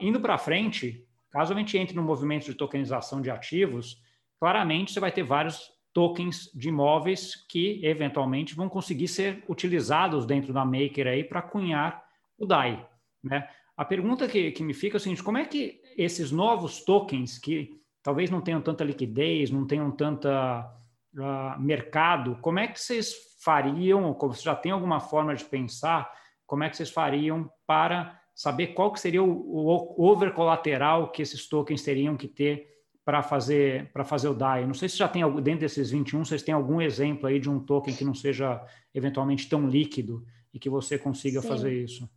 indo 0.00 0.18
para 0.18 0.38
frente, 0.38 1.06
caso 1.30 1.52
a 1.52 1.56
gente 1.56 1.78
entre 1.78 1.94
no 1.94 2.02
movimento 2.02 2.46
de 2.46 2.54
tokenização 2.54 3.20
de 3.20 3.30
ativos, 3.30 4.02
claramente 4.40 4.90
você 4.90 4.98
vai 4.98 5.12
ter 5.12 5.22
vários 5.22 5.70
tokens 5.92 6.50
de 6.54 6.68
imóveis 6.68 7.36
que 7.48 7.80
eventualmente 7.84 8.54
vão 8.54 8.68
conseguir 8.68 9.06
ser 9.06 9.44
utilizados 9.48 10.26
dentro 10.26 10.52
da 10.52 10.64
Maker 10.64 11.06
aí 11.06 11.22
para 11.22 11.42
cunhar 11.42 12.02
o 12.38 12.46
DAI, 12.46 12.84
né? 13.22 13.48
A 13.76 13.84
pergunta 13.84 14.28
que, 14.28 14.50
que 14.52 14.62
me 14.62 14.74
fica 14.74 14.96
é 14.96 14.98
o 14.98 15.00
seguinte: 15.00 15.22
como 15.22 15.38
é 15.38 15.44
que 15.44 15.80
esses 15.96 16.30
novos 16.30 16.84
tokens, 16.84 17.38
que 17.38 17.80
talvez 18.02 18.30
não 18.30 18.40
tenham 18.40 18.60
tanta 18.60 18.84
liquidez, 18.84 19.50
não 19.50 19.66
tenham 19.66 19.90
tanta 19.90 20.70
uh, 21.14 21.60
mercado, 21.60 22.36
como 22.40 22.58
é 22.58 22.66
que 22.66 22.80
vocês 22.80 23.14
fariam, 23.42 24.12
como 24.14 24.34
você 24.34 24.42
já 24.42 24.54
tem 24.54 24.72
alguma 24.72 25.00
forma 25.00 25.34
de 25.34 25.44
pensar, 25.44 26.10
como 26.46 26.64
é 26.64 26.70
que 26.70 26.76
vocês 26.76 26.90
fariam 26.90 27.50
para 27.66 28.20
saber 28.34 28.68
qual 28.68 28.92
que 28.92 29.00
seria 29.00 29.22
o, 29.22 29.30
o 29.30 30.04
over 30.04 30.32
colateral 30.32 31.10
que 31.10 31.22
esses 31.22 31.48
tokens 31.48 31.82
teriam 31.82 32.16
que 32.16 32.28
ter 32.28 32.70
para 33.04 33.22
fazer 33.22 33.90
para 33.92 34.04
fazer 34.04 34.28
o 34.28 34.34
DAI? 34.34 34.66
Não 34.66 34.74
sei 34.74 34.88
se 34.88 34.96
já 34.96 35.08
tem 35.08 35.22
dentro 35.42 35.60
desses 35.60 35.90
21, 35.90 36.24
vocês 36.24 36.42
têm 36.42 36.54
algum 36.54 36.80
exemplo 36.80 37.26
aí 37.26 37.38
de 37.38 37.48
um 37.48 37.58
token 37.58 37.94
que 37.94 38.04
não 38.04 38.14
seja 38.14 38.62
eventualmente 38.94 39.48
tão 39.48 39.66
líquido 39.66 40.24
e 40.52 40.58
que 40.58 40.68
você 40.68 40.98
consiga 40.98 41.40
Sim. 41.40 41.48
fazer 41.48 41.72
isso. 41.72 42.08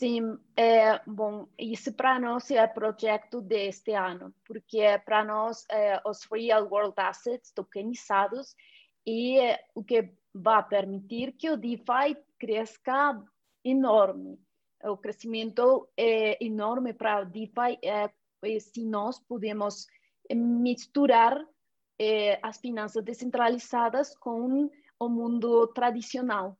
Sim, 0.00 0.38
é, 0.56 0.98
bom, 1.06 1.46
isso 1.58 1.92
para 1.92 2.18
nós 2.18 2.50
é 2.50 2.66
projeto 2.66 3.42
deste 3.42 3.92
ano, 3.92 4.34
porque 4.46 4.78
é 4.78 4.96
para 4.96 5.22
nós 5.22 5.66
é, 5.70 6.00
os 6.06 6.24
real 6.24 6.66
world 6.70 6.94
assets 6.96 7.52
tokenizados 7.52 8.56
e 9.06 9.38
é, 9.38 9.62
o 9.74 9.84
que 9.84 10.10
vai 10.34 10.66
permitir 10.66 11.32
que 11.32 11.50
o 11.50 11.56
DeFi 11.58 12.16
cresça 12.38 13.22
enorme. 13.62 14.40
O 14.84 14.96
crescimento 14.96 15.86
é 15.98 16.42
enorme 16.42 16.94
para 16.94 17.20
o 17.20 17.26
DeFi 17.26 17.78
é, 17.84 18.10
se 18.58 18.86
nós 18.86 19.20
podemos 19.20 19.86
misturar 20.34 21.38
é, 21.98 22.40
as 22.42 22.56
finanças 22.58 23.04
descentralizadas 23.04 24.16
com 24.16 24.70
o 24.98 25.08
mundo 25.10 25.66
tradicional. 25.74 26.58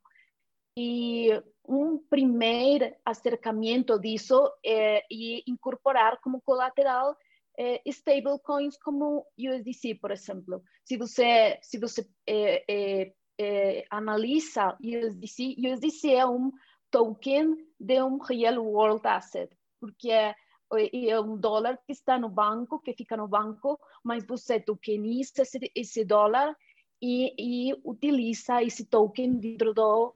E 0.77 1.31
um 1.71 1.99
primeiro 1.99 2.93
acercamento 3.05 3.97
disso 4.00 4.50
é, 4.67 5.05
e 5.09 5.45
incorporar 5.47 6.21
como 6.21 6.41
colateral 6.41 7.17
é, 7.57 7.81
stablecoins 7.87 8.77
como 8.79 9.25
USDC, 9.39 9.95
por 9.95 10.11
exemplo. 10.11 10.62
Se 10.85 10.97
você 10.97 11.59
se 11.62 11.79
você 11.79 12.09
é, 12.27 12.65
é, 12.69 13.12
é 13.39 13.85
analisa 13.89 14.77
USDC, 14.83 15.57
USDC 15.59 16.15
é 16.15 16.27
um 16.27 16.50
token 16.91 17.55
de 17.79 18.03
um 18.03 18.19
real 18.19 18.65
world 18.65 19.07
asset, 19.07 19.49
porque 19.81 20.11
é, 20.11 20.35
é 20.73 21.21
um 21.21 21.37
dólar 21.37 21.79
que 21.87 21.93
está 21.93 22.19
no 22.19 22.29
banco, 22.29 22.81
que 22.81 22.95
fica 22.95 23.17
no 23.17 23.29
banco, 23.29 23.79
mas 24.03 24.27
você 24.27 24.59
tokeniza 24.59 25.43
esse, 25.43 25.71
esse 25.73 26.05
dólar 26.05 26.57
e, 27.00 27.33
e 27.39 27.81
utiliza 27.85 28.61
esse 28.61 28.85
token 28.87 29.39
dentro 29.39 29.73
do 29.73 30.12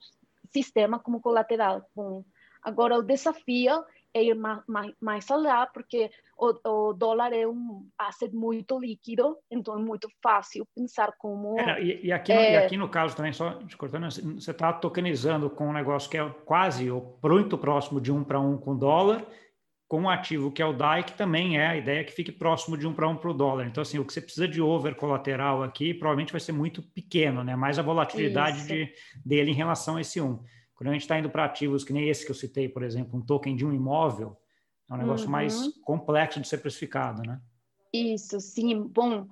sistema 0.55 0.99
como 0.99 1.21
colateral. 1.21 1.83
Bom, 1.95 2.25
agora, 2.63 2.97
o 2.97 3.03
desafio 3.03 3.85
é 4.15 4.23
ir 4.23 4.35
mais, 4.35 4.63
mais, 4.69 4.93
mais 5.01 5.31
além, 5.31 5.67
porque 5.75 6.09
o, 6.39 6.55
o, 6.69 6.93
dólar 6.93 7.33
é 7.33 7.47
um 7.47 7.85
asset 7.99 8.33
muito 8.35 8.79
líquido, 8.79 9.37
então 9.51 9.77
é 9.77 9.83
muito 9.83 10.09
fácil 10.23 10.67
pensar 10.75 11.13
como... 11.19 11.59
É, 11.59 11.83
e, 11.83 12.07
e, 12.07 12.13
aqui 12.13 12.33
no, 12.33 12.41
é... 12.41 12.53
e 12.53 12.57
aqui 12.59 12.77
no 12.77 12.89
caso 12.89 13.17
também, 13.17 13.33
só 13.33 13.55
te 13.65 13.77
cortando, 13.77 14.09
você 14.09 14.51
está 14.53 14.73
tokenizando 14.73 15.51
com 15.51 15.69
um 15.69 15.73
negócio 15.73 16.09
que 16.09 16.17
é 16.17 16.29
quase 16.45 16.89
ou 16.89 17.19
muito 17.25 17.59
próximo 17.59 18.01
de 18.01 18.13
um 18.13 18.23
para 18.23 18.39
um 18.39 18.57
com 18.57 18.77
dólar, 18.77 19.27
com 19.89 20.03
um 20.03 20.09
ativo 20.09 20.51
que 20.51 20.63
é 20.63 20.67
o 20.67 20.73
DAI, 20.73 21.05
que 21.05 21.13
também 21.13 21.59
é 21.59 21.67
a 21.67 21.77
ideia 21.77 22.05
que 22.05 22.13
fique 22.13 22.33
próximo 22.33 22.77
de 22.77 22.87
um 22.87 22.93
para 22.93 23.09
um 23.09 23.17
para 23.17 23.31
o 23.31 23.35
dólar. 23.35 23.67
Então, 23.67 23.83
assim, 23.83 23.99
o 23.99 24.05
que 24.05 24.13
você 24.13 24.21
precisa 24.21 24.49
de 24.49 24.61
over 24.61 24.95
colateral 24.95 25.63
aqui 25.63 25.93
provavelmente 25.93 26.33
vai 26.33 26.41
ser 26.41 26.53
muito 26.53 26.83
pequeno, 26.83 27.45
né? 27.45 27.55
Mais 27.55 27.79
a 27.79 27.83
volatilidade 27.83 28.67
de, 28.67 28.93
dele 29.25 29.51
em 29.51 29.55
relação 29.55 29.97
a 29.97 30.01
esse 30.01 30.21
um. 30.21 30.43
Quando 30.75 30.89
a 30.89 30.93
gente 30.93 31.03
está 31.03 31.19
indo 31.19 31.31
para 31.31 31.45
ativos 31.45 31.85
que 31.85 31.93
nem 31.93 32.09
esse 32.09 32.25
que 32.25 32.31
eu 32.31 32.35
citei, 32.35 32.69
por 32.69 32.83
exemplo, 32.83 33.19
um 33.19 33.23
token 33.23 33.55
de 33.55 33.65
um 33.65 33.73
imóvel, 33.73 34.37
é 34.91 34.95
um 34.95 34.99
negócio 34.99 35.27
uhum. 35.27 35.33
mais 35.33 35.69
complexo 35.83 36.41
de 36.41 36.49
ser 36.49 36.59
precificado, 36.59 37.23
né? 37.23 37.41
Isso, 37.93 38.41
sim. 38.41 38.83
Bom, 38.89 39.29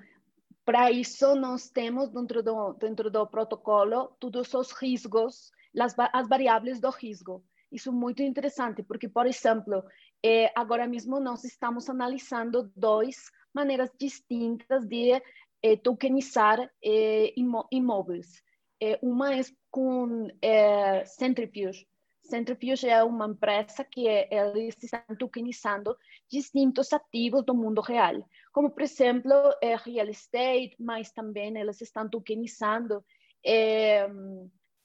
para 0.65 0.91
isso 0.91 1.35
nós 1.35 1.69
temos 1.69 2.09
dentro 2.11 2.43
do, 2.43 2.73
dentro 2.75 3.11
do 3.11 3.27
protocolo 3.27 4.15
todos 4.21 4.55
os 4.55 4.71
riscos, 4.73 5.51
as, 5.79 5.95
as 6.13 6.29
variáveis 6.29 6.79
do 6.79 6.91
risco. 6.91 7.43
Isso 7.73 7.89
é 7.89 7.93
muito 7.93 8.23
interessante, 8.23 8.83
porque, 8.83 9.09
por 9.09 9.27
exemplo, 9.27 9.83
é, 10.25 10.53
agora 10.55 10.87
mesmo 10.87 11.19
nós 11.19 11.45
estamos 11.45 11.91
analisando 11.91 12.71
duas 12.77 13.31
maneiras 13.53 13.91
distintas 13.99 14.87
de 14.87 15.21
é, 15.63 15.77
tokenizar 15.77 16.71
é, 16.83 17.35
imóveis. 17.71 18.43
É, 18.81 18.99
uma 19.03 19.35
é 19.35 19.41
com 19.71 20.29
é, 20.41 21.05
Centrifuge. 21.05 21.87
Centrifuge 22.23 22.89
é 22.89 23.03
uma 23.03 23.27
empresa 23.27 23.85
que 23.85 24.07
eles 24.07 24.77
estão 24.83 25.17
tokenizando 25.19 25.97
distintos 26.31 26.93
ativos 26.93 27.45
do 27.45 27.55
mundo 27.55 27.81
real, 27.81 28.25
como, 28.53 28.71
por 28.71 28.83
exemplo, 28.83 29.33
é, 29.61 29.77
real 29.77 30.09
estate, 30.09 30.77
mas 30.79 31.11
também 31.11 31.57
eles 31.59 31.81
estão 31.81 32.09
tokenizando 32.09 33.05
é, 33.45 34.09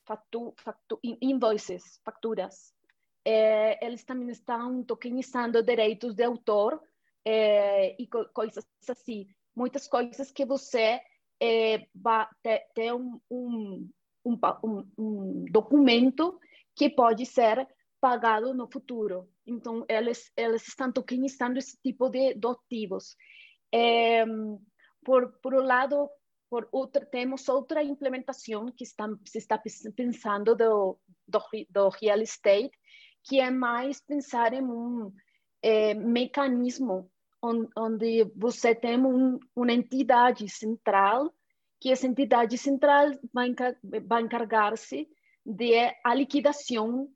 factu, 0.04 0.54
factu, 0.58 1.00
invoices, 1.04 2.02
facturas 2.04 2.74
é, 3.30 3.86
eles 3.86 4.06
também 4.06 4.30
estão 4.30 4.82
tokenizando 4.86 5.62
direitos 5.62 6.16
de 6.16 6.24
autor 6.24 6.82
e 7.26 8.08
co 8.10 8.24
coisas 8.30 8.66
assim. 8.90 9.28
Muitas 9.54 9.86
coisas 9.86 10.32
que 10.32 10.46
você 10.46 11.02
é, 11.42 11.86
vai 11.94 12.26
ter 12.74 12.94
um, 12.94 13.20
um, 13.30 13.90
um, 14.26 14.88
um, 14.98 15.46
documento 15.52 16.40
que 16.74 16.90
pode 16.90 17.26
ser 17.26 17.68
pagado 18.00 18.54
no 18.54 18.66
futuro. 18.72 19.30
Então, 19.46 19.86
eles, 19.90 20.32
eles 20.38 20.66
estão 20.66 20.90
tokenizando 20.90 21.60
esse 21.60 21.78
tipo 21.82 22.10
de, 22.10 22.34
de 22.34 22.48
ativos. 22.48 23.18
Por, 25.04 25.34
por 25.42 25.54
um 25.54 25.66
lado, 25.66 26.10
por 26.50 26.70
outro, 26.72 27.06
temos 27.06 27.50
outra 27.50 27.84
implementação 27.84 28.68
que 28.68 28.86
está, 28.86 29.06
se 29.26 29.40
está 29.40 29.62
pensando 29.98 30.56
do, 30.56 30.98
do, 31.28 31.40
do 31.70 31.90
real 31.90 32.22
estate, 32.22 32.72
que 33.28 33.40
é 33.40 33.52
mais 33.52 34.00
pensar 34.00 34.54
em 34.54 34.64
um 34.64 35.12
é, 35.62 35.94
mecanismo 35.94 37.12
onde 37.42 38.24
você 38.36 38.74
tem 38.74 38.98
um, 38.98 39.40
uma 39.56 39.72
entidade 39.72 40.50
central, 40.50 41.32
que 41.80 41.92
essa 41.92 42.08
entidade 42.08 42.58
central 42.58 43.12
vai, 43.34 43.54
vai 44.06 44.22
encargar-se 44.22 45.08
de 45.46 45.74
a 46.04 46.14
liquidação 46.16 47.10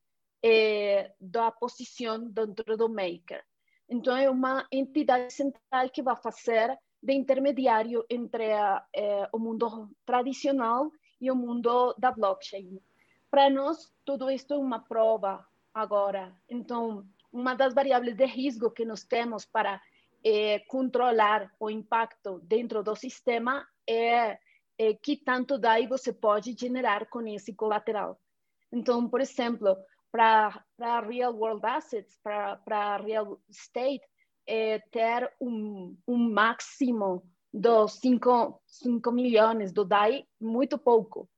é, 0.43 1.13
da 1.19 1.51
posição 1.51 2.29
dentro 2.29 2.77
do 2.77 2.89
maker. 2.89 3.43
Então, 3.89 4.15
é 4.15 4.29
uma 4.29 4.65
entidade 4.71 5.33
central 5.33 5.89
que 5.89 6.01
vai 6.01 6.15
fazer 6.15 6.77
de 7.01 7.13
intermediário 7.13 8.05
entre 8.09 8.53
a, 8.53 8.85
é, 8.95 9.27
o 9.33 9.39
mundo 9.39 9.89
tradicional 10.05 10.91
e 11.19 11.31
o 11.31 11.35
mundo 11.35 11.95
da 11.97 12.11
blockchain. 12.11 12.79
Para 13.29 13.49
nós, 13.49 13.91
tudo 14.05 14.29
isto 14.29 14.53
é 14.53 14.57
uma 14.57 14.79
prova 14.79 15.45
agora. 15.73 16.35
Então, 16.49 17.05
uma 17.31 17.53
das 17.53 17.73
variáveis 17.73 18.15
de 18.15 18.25
risco 18.25 18.71
que 18.71 18.85
nós 18.85 19.03
temos 19.03 19.45
para 19.45 19.81
é, 20.23 20.59
controlar 20.67 21.51
o 21.59 21.69
impacto 21.69 22.39
dentro 22.43 22.83
do 22.83 22.95
sistema 22.95 23.65
é, 23.87 24.37
é 24.77 24.93
que 24.93 25.17
tanto 25.17 25.57
DAI 25.57 25.87
você 25.87 26.13
pode 26.13 26.55
generar 26.57 27.07
com 27.07 27.25
esse 27.27 27.53
colateral. 27.53 28.19
Então, 28.71 29.07
por 29.07 29.21
exemplo, 29.21 29.75
para 30.11 30.63
real 31.07 31.35
world 31.35 31.65
assets, 31.65 32.17
para 32.23 32.97
real 32.97 33.39
estate, 33.49 34.05
é 34.45 34.79
ter 34.91 35.31
um, 35.39 35.97
um 36.07 36.17
máximo 36.31 37.23
dos 37.53 37.93
5, 37.93 38.61
5 38.65 39.11
milhões 39.11 39.71
do 39.71 39.85
DAI, 39.85 40.25
muito 40.39 40.77
pouco. 40.77 41.29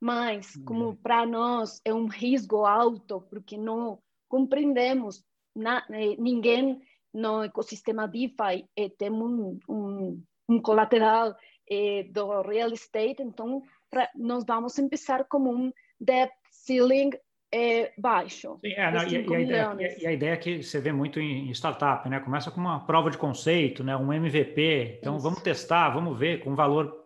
Mas, 0.00 0.56
como 0.64 0.96
para 0.96 1.26
nós 1.26 1.80
é 1.84 1.92
um 1.92 2.06
risco 2.06 2.64
alto, 2.64 3.20
porque 3.28 3.58
não 3.58 3.98
compreendemos, 4.28 5.22
na, 5.54 5.84
eh, 5.90 6.16
ninguém 6.18 6.80
no 7.12 7.42
ecossistema 7.42 8.08
DeFi 8.08 8.66
tem 8.96 9.10
um, 9.10 9.58
um, 9.68 10.22
um 10.48 10.62
colateral 10.62 11.36
eh, 11.68 12.04
do 12.04 12.40
real 12.40 12.72
estate, 12.72 13.22
então 13.22 13.62
pra, 13.90 14.08
nós 14.14 14.44
vamos 14.46 14.74
começar 14.76 15.24
como 15.24 15.52
um 15.52 15.72
debt 16.00 16.32
ceiling 16.50 17.10
é 17.52 17.92
baixo. 17.98 18.58
Sim, 18.60 18.72
é, 18.72 18.92
não, 18.92 19.02
e, 19.02 19.12
e, 19.12 19.34
a 19.34 19.40
ideia, 19.40 19.76
e, 20.00 20.06
a 20.06 20.12
ideia, 20.12 20.32
é 20.32 20.36
que 20.36 20.62
você 20.62 20.80
vê 20.80 20.92
muito 20.92 21.18
em 21.18 21.50
startup, 21.50 22.08
né? 22.08 22.20
Começa 22.20 22.50
com 22.50 22.60
uma 22.60 22.86
prova 22.86 23.10
de 23.10 23.18
conceito, 23.18 23.82
né? 23.82 23.96
Um 23.96 24.12
MVP. 24.12 24.98
Então 25.00 25.16
Isso. 25.16 25.24
vamos 25.24 25.42
testar, 25.42 25.90
vamos 25.90 26.16
ver 26.16 26.44
com 26.44 26.54
valor 26.54 26.99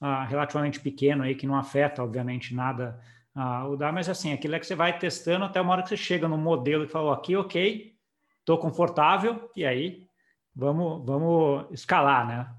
uh, 0.00 0.26
relativamente 0.26 0.80
pequeno 0.80 1.22
aí 1.22 1.34
que 1.34 1.46
não 1.46 1.56
afeta, 1.56 2.02
obviamente, 2.02 2.54
nada 2.54 3.00
uh, 3.36 3.68
o 3.68 3.76
dar, 3.76 3.92
mas 3.92 4.08
assim, 4.08 4.32
aquilo 4.32 4.54
é 4.54 4.60
que 4.60 4.66
você 4.66 4.74
vai 4.74 4.98
testando 4.98 5.44
até 5.44 5.60
uma 5.60 5.72
hora 5.72 5.82
que 5.82 5.88
você 5.88 5.96
chega 5.96 6.28
no 6.28 6.38
modelo 6.38 6.84
e 6.84 6.88
fala, 6.88 7.14
aqui, 7.14 7.36
ok, 7.36 7.94
estou 8.40 8.58
confortável, 8.58 9.50
e 9.54 9.64
aí 9.64 10.06
vamos, 10.54 11.04
vamos 11.04 11.66
escalar, 11.72 12.26
né? 12.26 12.54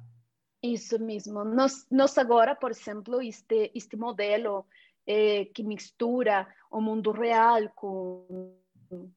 Isso 0.61 0.99
mesmo. 0.99 1.43
Nós, 1.45 1.87
nós 1.89 2.17
agora, 2.17 2.53
por 2.53 2.71
exemplo, 2.71 3.21
este, 3.21 3.71
este 3.73 3.95
modelo 3.95 4.65
eh, 5.07 5.45
que 5.53 5.63
mistura 5.63 6.45
o 6.69 6.81
mundo 6.81 7.11
real 7.11 7.69
com, 7.73 8.53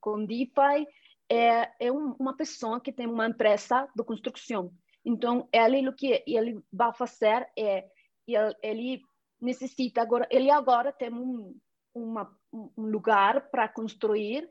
com 0.01 0.25
DeFi, 0.25 0.87
é, 1.29 1.71
é 1.81 1.93
um, 1.93 2.15
uma 2.19 2.37
pessoa 2.37 2.81
que 2.81 2.93
tem 2.93 3.07
uma 3.07 3.27
empresa 3.27 3.89
de 3.95 4.05
construção. 4.05 4.73
Então, 5.05 5.49
ele 5.53 5.89
o 5.89 5.93
que 5.93 6.23
ele 6.27 6.63
vai 6.73 6.93
fazer 6.95 7.49
é 7.59 7.87
ele, 8.27 8.57
ele 8.63 9.03
necessita 9.41 10.03
agora, 10.03 10.27
ele 10.31 10.51
agora 10.51 10.93
tem 10.93 11.13
um, 11.13 11.57
uma, 11.95 12.37
um 12.53 12.71
lugar 12.77 13.51
para 13.51 13.69
construir 13.69 14.49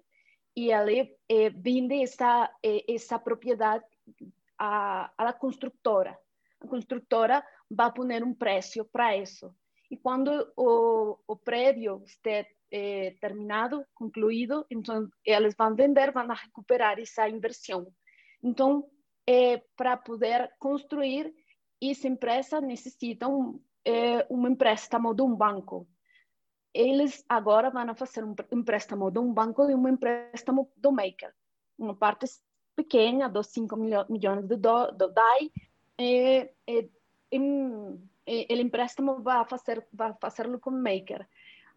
e 0.55 0.71
ele 0.71 1.15
é, 1.29 1.49
vende 1.49 2.03
essa 2.03 2.51
é, 2.63 2.93
essa 2.93 3.17
propriedade 3.17 3.85
à, 4.57 5.11
à 5.17 5.33
construtora. 5.33 6.17
A 6.59 6.67
construtora 6.67 7.43
vai 7.69 7.91
pôr 7.91 8.05
um 8.23 8.33
preço 8.33 8.85
para 8.85 9.17
isso. 9.17 9.53
E 9.89 9.97
quando 9.97 10.51
o, 10.55 11.17
o 11.27 11.35
prédio 11.35 12.01
estiver 12.05 12.47
eh, 12.71 13.15
terminado, 13.19 13.85
concluído, 13.93 14.65
então 14.69 15.09
eles 15.25 15.53
vão 15.57 15.75
vender, 15.75 16.11
vão 16.11 16.27
recuperar 16.27 16.97
essa 16.99 17.27
inversão. 17.27 17.93
Então, 18.41 18.89
eh, 19.27 19.61
para 19.75 19.97
poder 19.97 20.49
construir, 20.57 21.33
essa 21.81 22.07
empresa 22.07 22.61
necessita 22.61 23.27
um, 23.27 23.59
eh, 23.85 24.25
um 24.29 24.47
empréstimo 24.47 25.13
de 25.13 25.21
um 25.21 25.35
banco. 25.35 25.87
Eles 26.73 27.25
agora 27.27 27.69
vão 27.69 27.95
fazer 27.95 28.23
um 28.23 28.35
empréstimo 28.51 29.11
de 29.11 29.19
um 29.19 29.33
banco 29.33 29.69
e 29.69 29.75
um 29.75 29.87
empréstimo 29.87 30.71
do 30.77 30.91
maker. 30.91 31.33
Uma 31.77 31.95
parte 31.95 32.27
pequena, 32.75 33.27
dos 33.27 33.47
5 33.47 33.75
milhões 33.75 34.47
de, 34.47 34.55
do, 34.55 34.91
de 34.91 35.09
DAI, 35.09 35.51
eh, 35.97 36.53
eh, 36.67 36.89
em, 37.31 37.99
ele 38.25 38.61
empréstimo 38.61 39.21
vai 39.21 39.45
fazer 39.45 39.87
vai 39.93 40.13
fazê-lo 40.19 40.59
com 40.59 40.71
maker 40.71 41.27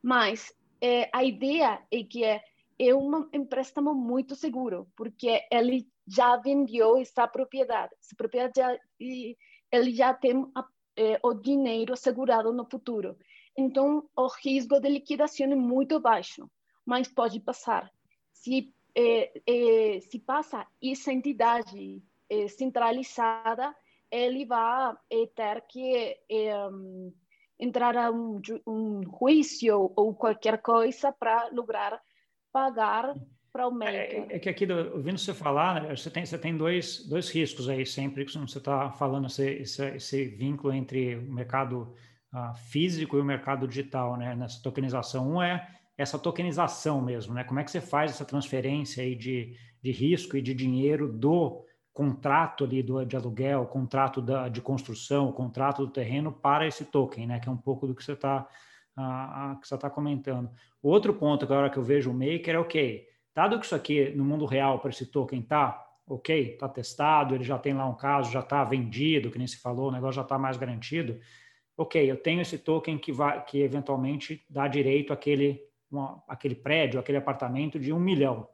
mas 0.03 0.55
é, 0.81 1.09
a 1.13 1.25
ideia 1.25 1.83
é 1.91 2.03
que 2.05 2.25
é, 2.25 2.43
é 2.79 2.95
um 2.95 3.29
empréstimo 3.33 3.95
muito 3.95 4.35
seguro 4.35 4.87
porque 4.97 5.47
ele 5.51 5.87
já 6.07 6.37
vendeu 6.37 6.97
essa 6.99 7.27
propriedade 7.27 7.95
essa 8.01 8.15
propriedade 8.17 8.55
já, 8.57 8.79
e 9.01 9.37
ele 9.75 9.95
já 9.95 10.15
tem 10.15 10.47
a, 10.55 10.67
é, 10.97 11.19
o 11.23 11.35
dinheiro 11.35 11.93
assegurado 11.93 12.53
no 12.53 12.65
futuro. 12.65 13.17
Então 13.57 14.09
o 14.17 14.29
risco 14.43 14.81
de 14.81 14.89
liquidação 14.89 15.51
é 15.53 15.57
muito 15.57 16.01
baixo 16.01 16.49
mas 16.85 17.09
pode 17.09 17.41
passar. 17.41 17.91
Se 18.33 18.73
é, 18.95 19.33
é 19.47 20.01
se 20.01 20.19
passa 20.19 20.67
essa 20.83 21.13
entidade 21.13 22.03
é, 22.29 22.49
centralizada 22.49 23.75
ele 24.11 24.45
vai 24.45 24.95
eh, 25.11 25.27
ter 25.35 25.61
que 25.63 26.17
eh, 26.31 26.69
entrar 27.59 27.97
a 27.97 28.13
um, 28.13 28.41
um 28.65 29.03
juízo 29.03 29.93
ou 29.97 30.15
qualquer 30.15 30.63
coisa 30.63 31.11
para 31.11 31.49
lograr 31.49 32.01
pagar 32.53 33.13
para 33.55 33.69
o 33.69 33.83
é. 33.85 33.95
É, 33.95 34.27
é, 34.31 34.39
que 34.41 34.49
aqui, 34.49 34.67
ouvindo 34.71 35.17
você 35.17 35.33
falar, 35.33 35.81
né, 35.81 35.95
você 35.95 36.11
tem, 36.11 36.27
você 36.27 36.37
tem 36.37 36.57
dois, 36.57 37.07
dois 37.07 37.31
riscos 37.31 37.69
aí 37.69 37.87
sempre, 37.87 38.25
que 38.25 38.37
você 38.37 38.59
está 38.59 38.91
falando 38.91 39.29
esse, 39.29 39.49
esse, 39.49 39.87
esse, 39.95 40.25
vínculo 40.25 40.75
entre 40.75 41.15
o 41.15 41.33
mercado 41.33 41.95
uh, 42.35 42.53
físico 42.69 43.17
e 43.17 43.21
o 43.21 43.25
mercado 43.25 43.69
digital, 43.69 44.17
né, 44.17 44.35
nessa 44.35 44.61
tokenização. 44.61 45.35
Um 45.35 45.41
é 45.41 45.69
essa 45.97 46.19
tokenização 46.19 47.01
mesmo, 47.01 47.33
né? 47.33 47.45
Como 47.45 47.61
é 47.61 47.63
que 47.63 47.71
você 47.71 47.81
faz 47.81 48.11
essa 48.11 48.25
transferência 48.25 49.05
aí 49.05 49.15
de, 49.15 49.57
de 49.81 49.93
risco 49.93 50.37
e 50.37 50.43
de 50.43 50.53
dinheiro 50.53 51.07
do 51.07 51.65
contrato 51.93 52.65
ali 52.65 52.83
do, 52.83 53.05
de 53.05 53.15
aluguel, 53.15 53.65
contrato 53.67 54.21
da, 54.21 54.49
de 54.49 54.61
construção, 54.61 55.31
contrato 55.31 55.87
do 55.87 55.93
terreno 55.93 56.33
para 56.33 56.67
esse 56.67 56.85
token, 56.87 57.29
né? 57.29 57.39
Que 57.39 57.49
é 57.49 57.53
um 57.53 57.57
pouco 57.57 57.87
do 57.87 57.95
que 57.95 58.03
você 58.03 58.15
está 58.15 58.49
uh, 58.99 59.61
que 59.61 59.69
você 59.69 59.77
está 59.77 59.89
comentando. 59.89 60.51
Outro 60.83 61.15
ponto 61.15 61.47
que 61.47 61.53
agora 61.53 61.71
que 61.71 61.79
eu 61.79 61.85
vejo 61.85 62.11
o 62.11 62.15
maker 62.15 62.57
é 62.57 62.59
ok, 62.59 63.14
dado 63.35 63.59
que 63.59 63.67
isso 63.67 63.75
aqui 63.75 64.11
no 64.11 64.25
mundo 64.25 64.45
real 64.45 64.79
para 64.79 64.91
esse 64.91 65.07
token 65.07 65.43
tá 65.43 65.81
ok, 66.07 66.53
está 66.53 66.69
testado, 66.69 67.35
ele 67.35 67.45
já 67.45 67.59
tem 67.59 67.73
lá 67.73 67.87
um 67.87 67.95
caso, 67.95 68.31
já 68.31 68.41
está 68.41 68.63
vendido, 68.63 69.31
que 69.31 69.39
nem 69.39 69.47
se 69.47 69.59
falou, 69.59 69.89
o 69.89 69.93
negócio 69.93 70.17
já 70.17 70.23
está 70.23 70.39
mais 70.39 70.57
garantido. 70.57 71.19
Ok, 71.77 72.11
eu 72.11 72.17
tenho 72.17 72.41
esse 72.41 72.59
token 72.59 72.99
que 72.99 73.13
vai, 73.13 73.43
que 73.45 73.61
eventualmente 73.61 74.45
dá 74.49 74.69
direito 74.69 75.13
àquele, 75.13 75.61
uma, 75.91 76.23
àquele 76.29 76.55
prédio, 76.55 77.01
aquele 77.01 77.19
apartamento 77.19 77.79
de 77.79 77.93
um 77.93 77.99
milhão 77.99 78.49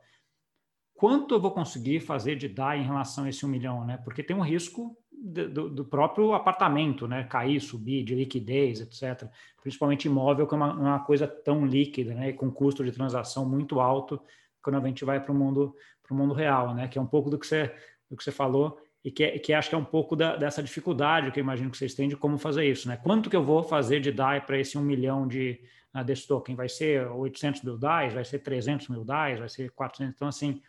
quanto 1.01 1.35
eu 1.35 1.40
vou 1.40 1.51
conseguir 1.51 1.99
fazer 2.01 2.37
de 2.37 2.47
dar 2.47 2.79
em 2.79 2.83
relação 2.83 3.25
a 3.25 3.31
esse 3.31 3.47
um 3.47 3.49
milhão, 3.49 3.87
né? 3.87 3.97
Porque 4.05 4.23
tem 4.23 4.37
um 4.37 4.43
risco 4.43 4.95
do, 5.11 5.71
do, 5.71 5.83
próprio 5.83 6.35
apartamento, 6.35 7.09
né? 7.09 7.25
Cair, 7.25 7.59
subir, 7.59 8.05
de 8.05 8.14
liquidez, 8.14 8.83
etc. 8.83 9.27
Principalmente 9.62 10.05
imóvel, 10.05 10.47
que 10.47 10.53
é 10.53 10.59
uma, 10.59 10.75
uma, 10.75 10.99
coisa 10.99 11.27
tão 11.27 11.64
líquida, 11.64 12.12
né? 12.12 12.35
Com 12.35 12.51
custo 12.51 12.85
de 12.85 12.93
transação 12.93 13.49
muito 13.49 13.81
alto 13.81 14.21
quando 14.62 14.77
a 14.77 14.87
gente 14.87 15.05
vai 15.05 15.20
para 15.20 15.33
o 15.33 15.35
mundo, 15.35 15.75
para 16.03 16.14
o 16.14 16.16
mundo 16.16 16.35
real, 16.35 16.75
né? 16.75 16.88
Que 16.88 16.99
é 16.99 17.03
um 17.03 17.07
pouco 17.07 17.31
do 17.31 17.38
que 17.38 17.46
você, 17.46 17.75
do 18.11 18.16
que 18.16 18.25
você 18.25 18.33
falou 18.33 18.79
e 19.05 19.11
que, 19.11 19.38
que 19.38 19.53
acho 19.53 19.68
que 19.68 19.75
é 19.75 19.79
um 19.79 19.85
pouco 19.85 20.14
da, 20.14 20.37
dessa 20.37 20.62
dificuldade 20.62 21.31
que 21.31 21.40
eu 21.40 21.44
imagino 21.44 21.70
que 21.70 21.79
vocês 21.79 21.94
têm 21.94 22.09
de 22.09 22.16
como 22.16 22.38
fazer 22.38 22.64
isso, 22.64 22.88
né? 22.88 22.96
Quanto 22.96 23.31
que 23.31 23.37
eu 23.37 23.44
vou 23.44 23.62
fazer 23.62 24.01
de 24.01 24.12
DAI 24.12 24.40
para 24.40 24.59
esse 24.59 24.77
um 24.77 24.83
milhão 24.83 25.27
de 25.27 25.61
uh, 25.94 26.05
desse 26.05 26.27
token? 26.27 26.55
Vai 26.55 26.68
ser 26.68 27.07
800 27.07 27.62
mil 27.62 27.79
DAIs? 27.79 28.12
Vai 28.12 28.25
ser 28.25 28.40
300 28.40 28.88
mil 28.88 29.05
DAIs? 29.05 29.38
Vai 29.38 29.49
ser 29.49 29.70
400? 29.70 30.14
Então, 30.14 30.29
assim 30.29 30.61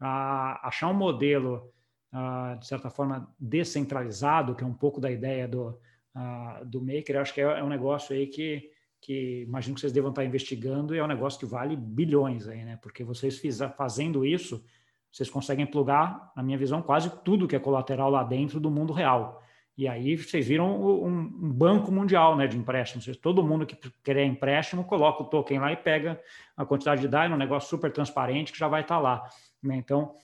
a 0.00 0.66
achar 0.66 0.88
um 0.88 0.94
modelo, 0.94 1.70
de 2.58 2.66
certa 2.66 2.88
forma, 2.88 3.32
descentralizado, 3.38 4.54
que 4.54 4.64
é 4.64 4.66
um 4.66 4.74
pouco 4.74 5.00
da 5.00 5.10
ideia 5.10 5.46
do, 5.46 5.78
do 6.64 6.80
Maker, 6.80 7.20
acho 7.20 7.34
que 7.34 7.40
é, 7.40 7.44
é 7.44 7.62
um 7.62 7.68
negócio 7.68 8.16
aí 8.16 8.26
que, 8.26 8.70
que 9.00 9.44
imagino 9.46 9.74
que 9.74 9.80
vocês 9.80 9.92
devam 9.92 10.10
estar 10.10 10.24
investigando 10.24 10.94
e 10.94 10.98
é 10.98 11.04
um 11.04 11.06
negócio 11.06 11.38
que 11.38 11.46
vale 11.46 11.74
bilhões 11.74 12.46
aí, 12.46 12.64
né? 12.64 12.78
Porque 12.82 13.02
vocês 13.02 13.38
fiz, 13.38 13.58
fazendo 13.76 14.24
isso, 14.26 14.62
vocês 15.10 15.30
conseguem 15.30 15.66
plugar, 15.66 16.32
na 16.36 16.42
minha 16.42 16.58
visão, 16.58 16.82
quase 16.82 17.10
tudo 17.24 17.48
que 17.48 17.56
é 17.56 17.58
colateral 17.58 18.10
lá 18.10 18.22
dentro 18.22 18.60
do 18.60 18.70
mundo 18.70 18.92
real. 18.92 19.42
E 19.76 19.88
aí 19.88 20.14
vocês 20.14 20.46
viram 20.46 20.78
um, 21.02 21.50
banco 21.50 21.90
mundial 21.90 22.36
né, 22.36 22.46
de 22.46 22.56
empréstimos. 22.56 23.16
Todo 23.16 23.42
mundo 23.42 23.64
que 23.64 23.76
quer 24.04 24.18
empréstimo 24.18 24.84
coloca 24.84 25.22
o 25.22 25.26
token 25.26 25.58
lá 25.58 25.72
e 25.72 25.76
pega 25.76 26.20
a 26.54 26.66
quantidade 26.66 27.00
de 27.00 27.08
dados, 27.08 27.34
um 27.34 27.38
negócio 27.38 27.70
super 27.70 27.90
transparente 27.90 28.52
que 28.52 28.58
já 28.58 28.68
vai 28.68 28.82
estar 28.82 28.98
lá. 28.98 29.26
Né? 29.62 29.76
Então, 29.76 30.14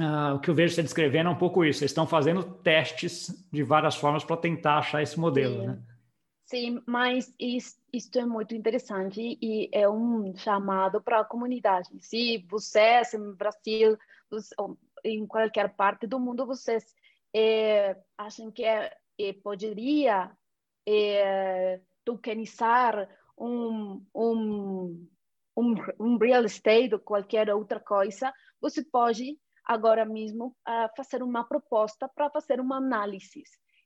uh, 0.00 0.34
o 0.34 0.40
que 0.40 0.50
eu 0.50 0.54
vejo 0.54 0.74
você 0.74 0.82
descrevendo 0.82 1.28
é 1.28 1.32
um 1.32 1.36
pouco 1.36 1.64
isso. 1.64 1.78
Vocês 1.78 1.92
estão 1.92 2.08
fazendo 2.08 2.42
testes 2.42 3.46
de 3.52 3.62
várias 3.62 3.94
formas 3.94 4.24
para 4.24 4.36
tentar 4.36 4.78
achar 4.78 5.00
esse 5.00 5.18
modelo, 5.18 5.60
Sim. 5.60 5.66
né? 5.68 5.78
Sim, 6.44 6.82
mas 6.84 7.32
isso, 7.38 7.76
isso 7.92 8.10
é 8.18 8.24
muito 8.24 8.54
interessante 8.54 9.38
e 9.40 9.68
é 9.70 9.88
um 9.88 10.34
chamado 10.36 11.02
para 11.02 11.20
a 11.20 11.24
comunidade. 11.24 11.90
Se 12.00 12.38
vocês 12.48 13.12
no 13.12 13.36
Brasil, 13.36 13.98
em 15.04 15.26
qualquer 15.26 15.74
parte 15.74 16.06
do 16.06 16.18
mundo, 16.18 16.46
vocês 16.46 16.94
é, 17.34 17.96
acham 18.16 18.50
que 18.50 18.64
é, 18.64 18.96
é, 19.18 19.32
poderia 19.34 20.30
é, 20.88 21.80
tokenizar 22.04 23.08
um, 23.36 24.04
um, 24.14 25.08
um, 25.56 25.74
um 26.00 26.16
real 26.16 26.44
estate 26.44 26.94
ou 26.94 27.00
qualquer 27.00 27.50
outra 27.50 27.80
coisa, 27.80 28.32
você 28.60 28.82
pode 28.82 29.38
agora 29.64 30.04
mesmo 30.04 30.56
uh, 30.68 30.88
fazer 30.96 31.22
uma 31.22 31.44
proposta 31.44 32.08
para 32.08 32.30
fazer 32.30 32.60
uma 32.60 32.76
análise. 32.76 33.44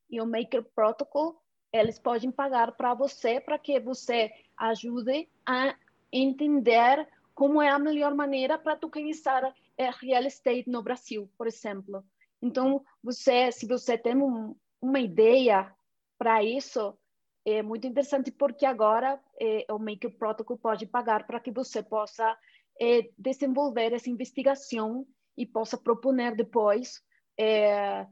E 0.09 0.21
o 0.21 0.27
Maker 0.27 0.65
Protocol, 0.75 1.41
eles 1.77 1.99
podem 1.99 2.31
pagar 2.31 2.73
para 2.73 2.95
você, 2.95 3.41
para 3.41 3.59
que 3.59 3.79
você 3.81 4.31
ajude 4.57 5.29
a 5.47 5.75
entender 6.13 7.09
como 7.35 7.61
é 7.61 7.69
a 7.69 7.79
melhor 7.79 8.15
maneira 8.15 8.59
para 8.59 8.77
tokenizar 8.77 9.55
é, 9.77 9.91
real 9.91 10.23
estate 10.25 10.69
no 10.69 10.83
Brasil, 10.83 11.31
por 11.37 11.47
exemplo. 11.47 12.05
Então, 12.41 12.85
você, 13.03 13.51
se 13.53 13.67
você 13.67 13.99
tem 13.99 14.17
um, 14.17 14.55
uma 14.81 15.01
ideia 15.01 15.73
para 16.19 16.43
isso, 16.43 16.97
é 17.45 17.63
muito 17.63 17.87
interessante 17.87 18.31
porque 18.31 18.65
agora 18.65 19.21
é, 19.41 19.67
o 19.71 19.79
Maker 19.79 20.17
Protocol 20.17 20.59
pode 20.59 20.87
pagar 20.87 21.27
para 21.27 21.41
que 21.41 21.51
você 21.51 21.83
possa 21.83 22.37
é, 22.81 23.09
desenvolver 23.19 23.93
essa 23.93 24.11
investigação 24.11 25.07
e 25.37 25.47
possa 25.47 25.77
proponer 25.77 26.35
depois 26.35 27.03
é, 27.39 28.07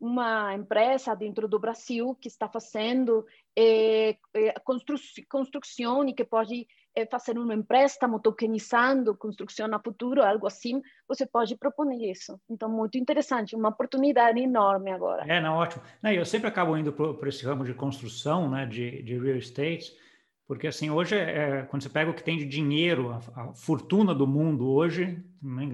uma 0.00 0.54
empresa 0.54 1.14
dentro 1.14 1.46
do 1.46 1.58
Brasil 1.58 2.16
que 2.18 2.28
está 2.28 2.48
fazendo 2.48 3.26
é, 3.54 4.16
é, 4.32 4.52
constru 4.64 4.96
construção 5.28 6.08
e 6.08 6.14
que 6.14 6.24
pode 6.24 6.66
é, 6.94 7.04
fazer 7.04 7.38
um 7.38 7.52
empréstamo 7.52 8.18
tokenizando 8.18 9.14
construção 9.14 9.68
no 9.68 9.78
futuro, 9.78 10.22
algo 10.22 10.46
assim, 10.46 10.80
você 11.06 11.26
pode 11.26 11.56
propor 11.56 11.92
isso. 11.92 12.40
Então, 12.48 12.68
muito 12.68 12.96
interessante, 12.96 13.54
uma 13.54 13.68
oportunidade 13.68 14.40
enorme 14.40 14.90
agora. 14.90 15.24
É, 15.30 15.40
não, 15.40 15.56
ótimo. 15.56 15.82
Não, 16.02 16.10
eu 16.10 16.24
sempre 16.24 16.48
acabo 16.48 16.76
indo 16.78 16.92
por, 16.92 17.28
esse 17.28 17.44
ramo 17.44 17.64
de 17.64 17.74
construção, 17.74 18.48
né, 18.48 18.64
de, 18.64 19.02
de 19.02 19.18
real 19.18 19.36
estate, 19.36 19.94
porque 20.50 20.66
assim, 20.66 20.90
hoje, 20.90 21.14
é, 21.14 21.62
quando 21.70 21.80
você 21.80 21.88
pega 21.88 22.10
o 22.10 22.12
que 22.12 22.24
tem 22.24 22.36
de 22.36 22.44
dinheiro, 22.44 23.12
a, 23.12 23.40
a 23.40 23.52
fortuna 23.54 24.12
do 24.12 24.26
mundo 24.26 24.68
hoje, 24.68 25.22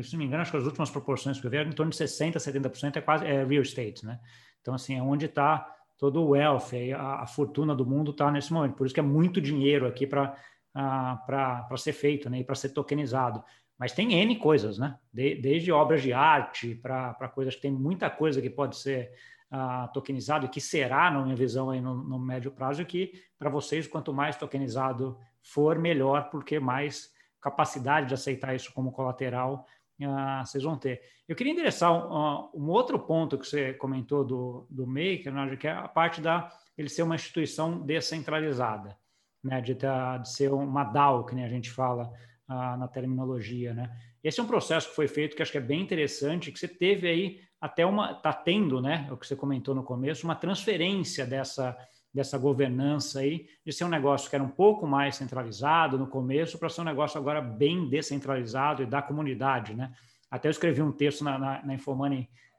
se 0.02 0.12
não 0.12 0.18
me 0.18 0.26
engano, 0.26 0.42
acho 0.42 0.50
que 0.50 0.58
as 0.58 0.66
últimas 0.66 0.90
proporções 0.90 1.40
que 1.40 1.46
eu 1.46 1.50
vi 1.50 1.56
em 1.56 1.72
torno 1.72 1.90
de 1.90 1.96
60%, 1.96 2.34
70% 2.34 2.96
é 2.96 3.00
quase 3.00 3.24
é 3.24 3.42
real 3.42 3.62
estate, 3.62 4.04
né? 4.04 4.20
Então, 4.60 4.74
assim, 4.74 4.94
é 4.98 5.02
onde 5.02 5.24
está 5.24 5.66
todo 5.96 6.20
o 6.20 6.28
wealth, 6.32 6.74
a, 6.94 7.22
a 7.22 7.26
fortuna 7.26 7.74
do 7.74 7.86
mundo 7.86 8.10
está 8.10 8.30
nesse 8.30 8.52
momento. 8.52 8.74
Por 8.74 8.84
isso 8.84 8.92
que 8.92 9.00
é 9.00 9.02
muito 9.02 9.40
dinheiro 9.40 9.86
aqui 9.86 10.06
para 10.06 10.36
para 10.74 11.76
ser 11.78 11.94
feito, 11.94 12.28
né? 12.28 12.40
E 12.40 12.44
para 12.44 12.54
ser 12.54 12.68
tokenizado. 12.68 13.42
Mas 13.78 13.92
tem 13.92 14.14
N 14.14 14.36
coisas, 14.36 14.78
né? 14.78 14.98
De, 15.12 15.34
desde 15.34 15.70
obras 15.70 16.02
de 16.02 16.12
arte 16.12 16.74
para 16.74 17.30
coisas 17.34 17.54
que 17.54 17.62
tem 17.62 17.70
muita 17.70 18.08
coisa 18.08 18.40
que 18.40 18.48
pode 18.48 18.76
ser 18.76 19.12
uh, 19.52 19.92
tokenizado 19.92 20.46
e 20.46 20.48
que 20.48 20.60
será, 20.60 21.10
na 21.10 21.22
minha 21.22 21.36
visão, 21.36 21.70
aí 21.70 21.80
no, 21.80 21.94
no 21.94 22.18
médio 22.18 22.50
prazo, 22.50 22.84
que 22.84 23.12
para 23.38 23.50
vocês, 23.50 23.86
quanto 23.86 24.12
mais 24.14 24.36
tokenizado 24.36 25.18
for, 25.42 25.78
melhor, 25.78 26.30
porque 26.30 26.58
mais 26.58 27.14
capacidade 27.40 28.08
de 28.08 28.14
aceitar 28.14 28.54
isso 28.54 28.72
como 28.72 28.90
colateral 28.90 29.66
uh, 30.00 30.44
vocês 30.44 30.64
vão 30.64 30.76
ter. 30.76 31.00
Eu 31.28 31.36
queria 31.36 31.52
endereçar 31.52 31.92
um, 31.92 32.50
um, 32.54 32.68
outro 32.68 32.98
ponto 32.98 33.38
que 33.38 33.46
você 33.46 33.74
comentou 33.74 34.24
do, 34.24 34.66
do 34.70 34.86
Maker, 34.86 35.32
né, 35.32 35.56
que 35.56 35.68
é 35.68 35.72
a 35.72 35.88
parte 35.88 36.20
da 36.20 36.50
ele 36.76 36.88
ser 36.88 37.02
uma 37.02 37.14
instituição 37.14 37.80
descentralizada, 37.80 38.96
né, 39.42 39.60
de, 39.60 39.74
ter, 39.74 39.88
de 40.20 40.30
ser 40.30 40.52
uma 40.52 40.84
DAO, 40.84 41.24
que 41.24 41.34
nem 41.34 41.44
a 41.44 41.48
gente 41.48 41.70
fala 41.70 42.12
uh, 42.48 42.76
na 42.76 42.88
terminologia, 42.88 43.74
né? 43.74 43.90
Esse 44.22 44.40
é 44.40 44.42
um 44.42 44.46
processo 44.46 44.88
que 44.88 44.96
foi 44.96 45.08
feito 45.08 45.36
que 45.36 45.42
acho 45.42 45.52
que 45.52 45.58
é 45.58 45.60
bem 45.60 45.80
interessante, 45.80 46.50
que 46.50 46.58
você 46.58 46.68
teve 46.68 47.08
aí 47.08 47.40
até 47.60 47.86
uma, 47.86 48.12
está 48.12 48.32
tendo, 48.32 48.80
né, 48.80 49.08
o 49.10 49.16
que 49.16 49.26
você 49.26 49.34
comentou 49.34 49.74
no 49.74 49.82
começo, 49.82 50.26
uma 50.26 50.34
transferência 50.34 51.24
dessa, 51.24 51.76
dessa 52.12 52.36
governança 52.36 53.20
aí, 53.20 53.46
de 53.64 53.72
ser 53.72 53.84
um 53.84 53.88
negócio 53.88 54.28
que 54.28 54.36
era 54.36 54.44
um 54.44 54.50
pouco 54.50 54.86
mais 54.86 55.16
centralizado 55.16 55.98
no 55.98 56.06
começo, 56.06 56.58
para 56.58 56.68
ser 56.68 56.82
um 56.82 56.84
negócio 56.84 57.18
agora 57.18 57.40
bem 57.40 57.88
descentralizado 57.88 58.82
e 58.82 58.86
da 58.86 59.00
comunidade, 59.00 59.74
né? 59.74 59.92
Até 60.30 60.48
eu 60.48 60.50
escrevi 60.50 60.82
um 60.82 60.92
texto 60.92 61.22
na, 61.22 61.38
na, 61.38 61.64
na 61.64 61.74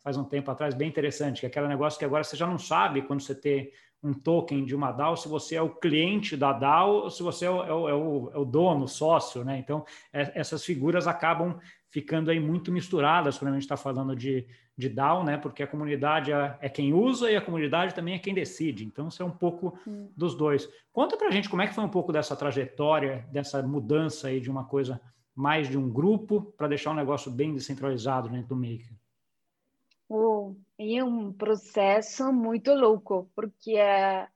faz 0.03 0.15
um 0.15 0.23
tempo 0.23 0.49
atrás, 0.49 0.73
bem 0.73 0.87
interessante, 0.87 1.41
que 1.41 1.45
é 1.45 1.49
aquele 1.49 1.67
negócio 1.67 1.99
que 1.99 2.05
agora 2.05 2.23
você 2.23 2.37
já 2.37 2.47
não 2.47 2.57
sabe 2.57 3.01
quando 3.01 3.19
você 3.19 3.35
tem 3.35 3.71
um 4.07 4.13
token 4.13 4.63
de 4.63 4.75
uma 4.75 4.91
DAO, 4.91 5.17
se 5.17 5.27
você 5.27 5.55
é 5.55 5.61
o 5.61 5.69
cliente 5.69 6.37
da 6.37 6.53
DAO 6.53 7.03
ou 7.03 7.09
se 7.09 7.21
você 7.21 7.45
é 7.45 7.49
o, 7.49 7.63
é 7.63 7.73
o, 7.73 7.89
é 7.89 7.93
o, 7.93 8.31
é 8.33 8.37
o 8.37 8.45
dono, 8.45 8.85
o 8.85 8.87
sócio, 8.87 9.43
né? 9.43 9.57
Então, 9.57 9.85
é, 10.13 10.31
essas 10.39 10.63
figuras 10.63 11.07
acabam 11.07 11.59
ficando 11.89 12.31
aí 12.31 12.39
muito 12.39 12.71
misturadas 12.71 13.37
quando 13.37 13.51
a 13.51 13.53
gente 13.53 13.63
está 13.63 13.77
falando 13.77 14.15
de, 14.15 14.47
de 14.77 14.87
DAO, 14.87 15.23
né? 15.23 15.37
Porque 15.37 15.61
a 15.61 15.67
comunidade 15.67 16.31
é, 16.31 16.57
é, 16.61 16.69
quem 16.69 16.93
usa 16.93 17.29
e 17.29 17.35
a 17.35 17.41
comunidade 17.41 17.93
também 17.93 18.15
é 18.15 18.19
quem 18.19 18.33
decide. 18.33 18.85
Então, 18.85 19.09
isso 19.09 19.21
é 19.21 19.25
um 19.25 19.31
pouco 19.31 19.77
hum. 19.85 20.09
dos 20.15 20.35
dois. 20.35 20.69
Conta 20.93 21.17
para 21.17 21.27
a 21.27 21.31
gente 21.31 21.49
como 21.49 21.61
é 21.61 21.67
que 21.67 21.75
foi 21.75 21.83
um 21.83 21.89
pouco 21.89 22.11
dessa 22.11 22.35
trajetória, 22.35 23.27
dessa 23.31 23.61
mudança 23.61 24.27
aí 24.29 24.39
de 24.39 24.49
uma 24.49 24.63
coisa 24.63 25.01
mais 25.35 25.69
de 25.69 25.77
um 25.77 25.89
grupo 25.89 26.53
para 26.57 26.67
deixar 26.67 26.91
um 26.91 26.95
negócio 26.95 27.29
bem 27.29 27.53
descentralizado 27.53 28.29
dentro 28.29 28.47
do 28.47 28.55
Maker. 28.55 28.93
É 30.79 31.03
um 31.03 31.33
processo 31.33 32.31
muito 32.31 32.73
louco, 32.73 33.29
porque 33.35 33.75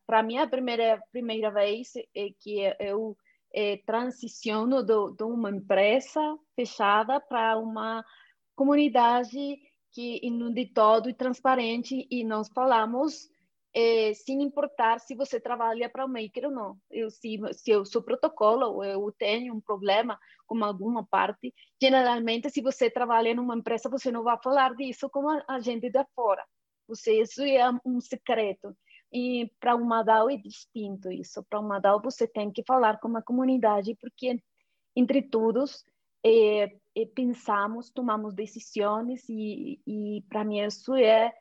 para 0.08 0.24
mim 0.24 0.38
a 0.38 0.48
primeira 0.48 1.00
primeira 1.12 1.52
vez 1.52 1.94
é 2.16 2.30
que 2.40 2.62
eu 2.80 3.16
é, 3.54 3.78
transiciono 3.86 4.84
de 4.84 5.24
uma 5.24 5.52
empresa 5.52 6.20
fechada 6.56 7.20
para 7.20 7.60
uma 7.60 8.04
comunidade 8.56 9.60
que 9.92 10.20
inunde 10.24 10.66
todo 10.68 11.10
e 11.10 11.14
transparente 11.14 12.08
e 12.10 12.24
nós 12.24 12.48
falamos 12.50 13.30
é, 13.74 14.14
sem 14.14 14.42
importar 14.42 15.00
se 15.00 15.16
você 15.16 15.40
trabalha 15.40 15.90
para 15.90 16.06
o 16.06 16.10
maker 16.10 16.46
ou 16.46 16.52
não. 16.52 16.78
Eu, 16.90 17.10
se, 17.10 17.40
se 17.54 17.72
eu 17.72 17.86
sou 17.86 18.02
protocolo, 18.02 18.84
eu 18.84 19.12
tenho 19.18 19.54
um 19.56 19.62
problema 19.62 20.20
com 20.46 20.64
alguma 20.64 21.06
parte, 21.06 21.54
geralmente, 21.82 22.50
se 22.50 22.62
você 22.62 22.90
trabalha 22.90 23.34
numa 23.34 23.56
empresa, 23.56 23.90
você 23.90 24.12
não 24.12 24.24
vai 24.24 24.38
falar 24.44 24.76
disso 24.76 25.10
com 25.10 25.28
a 25.30 25.60
gente 25.60 25.90
de 25.90 26.06
fora. 26.14 26.46
Você, 26.88 27.22
isso 27.22 27.42
é 27.42 27.72
um 27.86 28.02
secreto. 28.02 28.76
E 29.14 29.52
para 29.60 29.76
uma 29.76 30.04
DAO 30.04 30.30
é 30.30 30.38
distinto 30.38 31.12
isso. 31.12 31.44
Para 31.50 31.60
uma 31.60 31.80
DAO 31.80 32.02
você 32.02 32.28
tem 32.28 32.52
que 32.52 32.64
falar 32.66 33.00
com 33.00 33.16
a 33.16 33.22
comunidade, 33.22 33.96
porque 34.00 34.42
entre 34.96 35.22
todos 35.22 35.86
é, 36.24 36.66
é, 36.96 37.06
pensamos, 37.14 37.90
tomamos 37.90 38.34
decisões 38.34 39.24
e, 39.30 39.82
e 39.88 40.24
para 40.30 40.44
mim 40.44 40.60
isso 40.60 40.96
é 40.96 41.34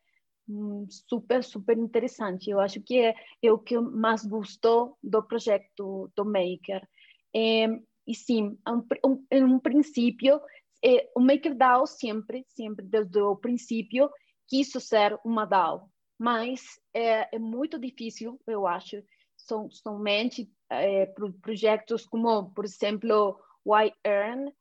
super, 0.89 1.43
super 1.45 1.79
interessante. 1.79 2.51
Eu 2.51 2.61
acho 2.61 2.81
que 2.81 2.99
é, 2.99 3.15
é 3.43 3.53
o 3.53 3.59
que 3.59 3.79
mais 3.79 4.25
gostou 4.25 4.97
do 5.03 5.23
projeto 5.23 6.11
do 6.17 6.25
Maker. 6.25 6.87
É, 7.35 7.67
e 8.07 8.15
sim, 8.15 8.59
um, 8.67 8.85
um, 9.07 9.27
em 9.31 9.45
um 9.45 9.59
princípio, 9.59 10.41
é, 10.85 11.11
o 11.17 11.21
MakerDAO 11.21 11.87
sempre, 11.87 12.45
sempre 12.49 12.85
desde 12.87 13.21
o 13.21 13.37
princípio, 13.37 14.11
quis 14.49 14.71
ser 14.71 15.19
uma 15.25 15.45
DAO, 15.45 15.89
mas 16.19 16.63
é, 16.93 17.37
é 17.37 17.39
muito 17.39 17.79
difícil, 17.79 18.41
eu 18.47 18.67
acho, 18.67 19.03
Som, 19.37 19.71
somente 19.71 20.51
é, 20.69 21.07
projetos 21.41 22.05
como, 22.05 22.51
por 22.53 22.65
exemplo, 22.65 23.41
YEarn, 23.67 24.53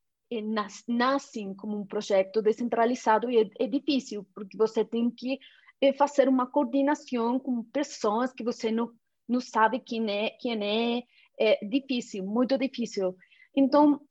nas, 0.43 0.83
nascem 0.87 1.53
como 1.55 1.77
um 1.77 1.85
projeto 1.85 2.41
descentralizado 2.41 3.29
e 3.29 3.39
é, 3.39 3.49
é, 3.59 3.67
difícil, 3.67 4.27
porque 4.35 4.55
você 4.55 4.85
tem 4.85 5.09
que 5.09 5.39
é 5.81 5.93
fazer 5.93 6.27
uma 6.27 6.45
coordenação 6.45 7.39
com 7.39 7.63
pessoas 7.63 8.33
que 8.33 8.43
você 8.43 8.71
não, 8.71 8.91
não 9.27 9.39
sabe 9.39 9.79
quem 9.79 10.09
é, 10.09 10.29
quem 10.31 10.61
é, 10.63 11.03
é 11.39 11.65
difícil, 11.65 12.25
muito 12.25 12.57
difícil. 12.57 13.15
Então, 13.55 14.01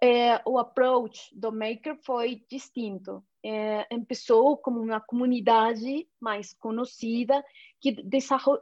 é, 0.00 0.40
o 0.46 0.58
approach 0.58 1.28
do 1.32 1.52
Maker 1.52 1.98
foi 2.02 2.42
distinto. 2.50 3.22
É, 3.42 3.84
começou 3.84 4.58
como 4.58 4.80
uma 4.80 5.00
comunidade 5.00 6.06
mais 6.20 6.52
conhecida 6.54 7.42
que 7.80 7.96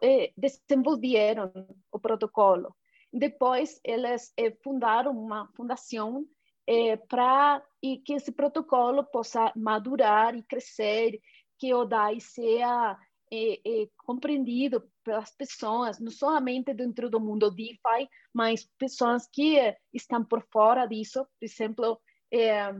é, 0.03 0.33
desenvolveram 0.37 1.53
o 1.92 1.99
protocolo. 1.99 2.75
Depois, 3.12 3.81
eles 3.85 4.33
é, 4.37 4.51
fundaram 4.62 5.12
uma 5.12 5.49
fundação 5.57 6.25
é, 6.66 6.97
para 6.97 7.62
que 8.05 8.12
esse 8.12 8.31
protocolo 8.31 9.03
possa 9.05 9.53
madurar 9.57 10.37
e 10.37 10.42
crescer 10.42 11.18
que 11.59 11.75
o 11.75 11.85
DAI 11.85 12.21
seja 12.21 12.99
é, 13.31 13.83
é, 13.83 13.88
compreendido 13.99 14.90
pelas 15.05 15.31
pessoas, 15.33 15.99
não 15.99 16.11
somente 16.11 16.73
dentro 16.73 17.11
do 17.11 17.21
mundo 17.21 17.51
DeFi, 17.51 18.09
mas 18.33 18.68
pessoas 18.79 19.29
que 19.31 19.59
estão 19.92 20.25
por 20.25 20.47
fora 20.51 20.87
disso. 20.87 21.25
Por 21.38 21.44
exemplo, 21.44 22.01
é, 22.33 22.71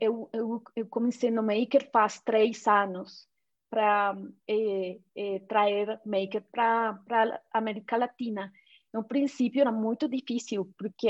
eu, 0.00 0.28
eu, 0.32 0.62
eu, 0.76 0.86
comecei 0.86 1.30
no 1.30 1.42
Maker 1.42 1.90
faz 1.90 2.20
três 2.20 2.66
anos 2.66 3.26
para 3.70 4.16
é, 4.46 4.98
é, 5.16 5.38
trazer 5.40 6.00
Maker 6.04 6.44
para 6.52 7.00
a 7.10 7.58
América 7.58 7.96
Latina. 7.96 8.52
No 8.92 9.02
princípio 9.02 9.62
era 9.62 9.72
muito 9.72 10.06
difícil, 10.08 10.70
porque 10.76 11.08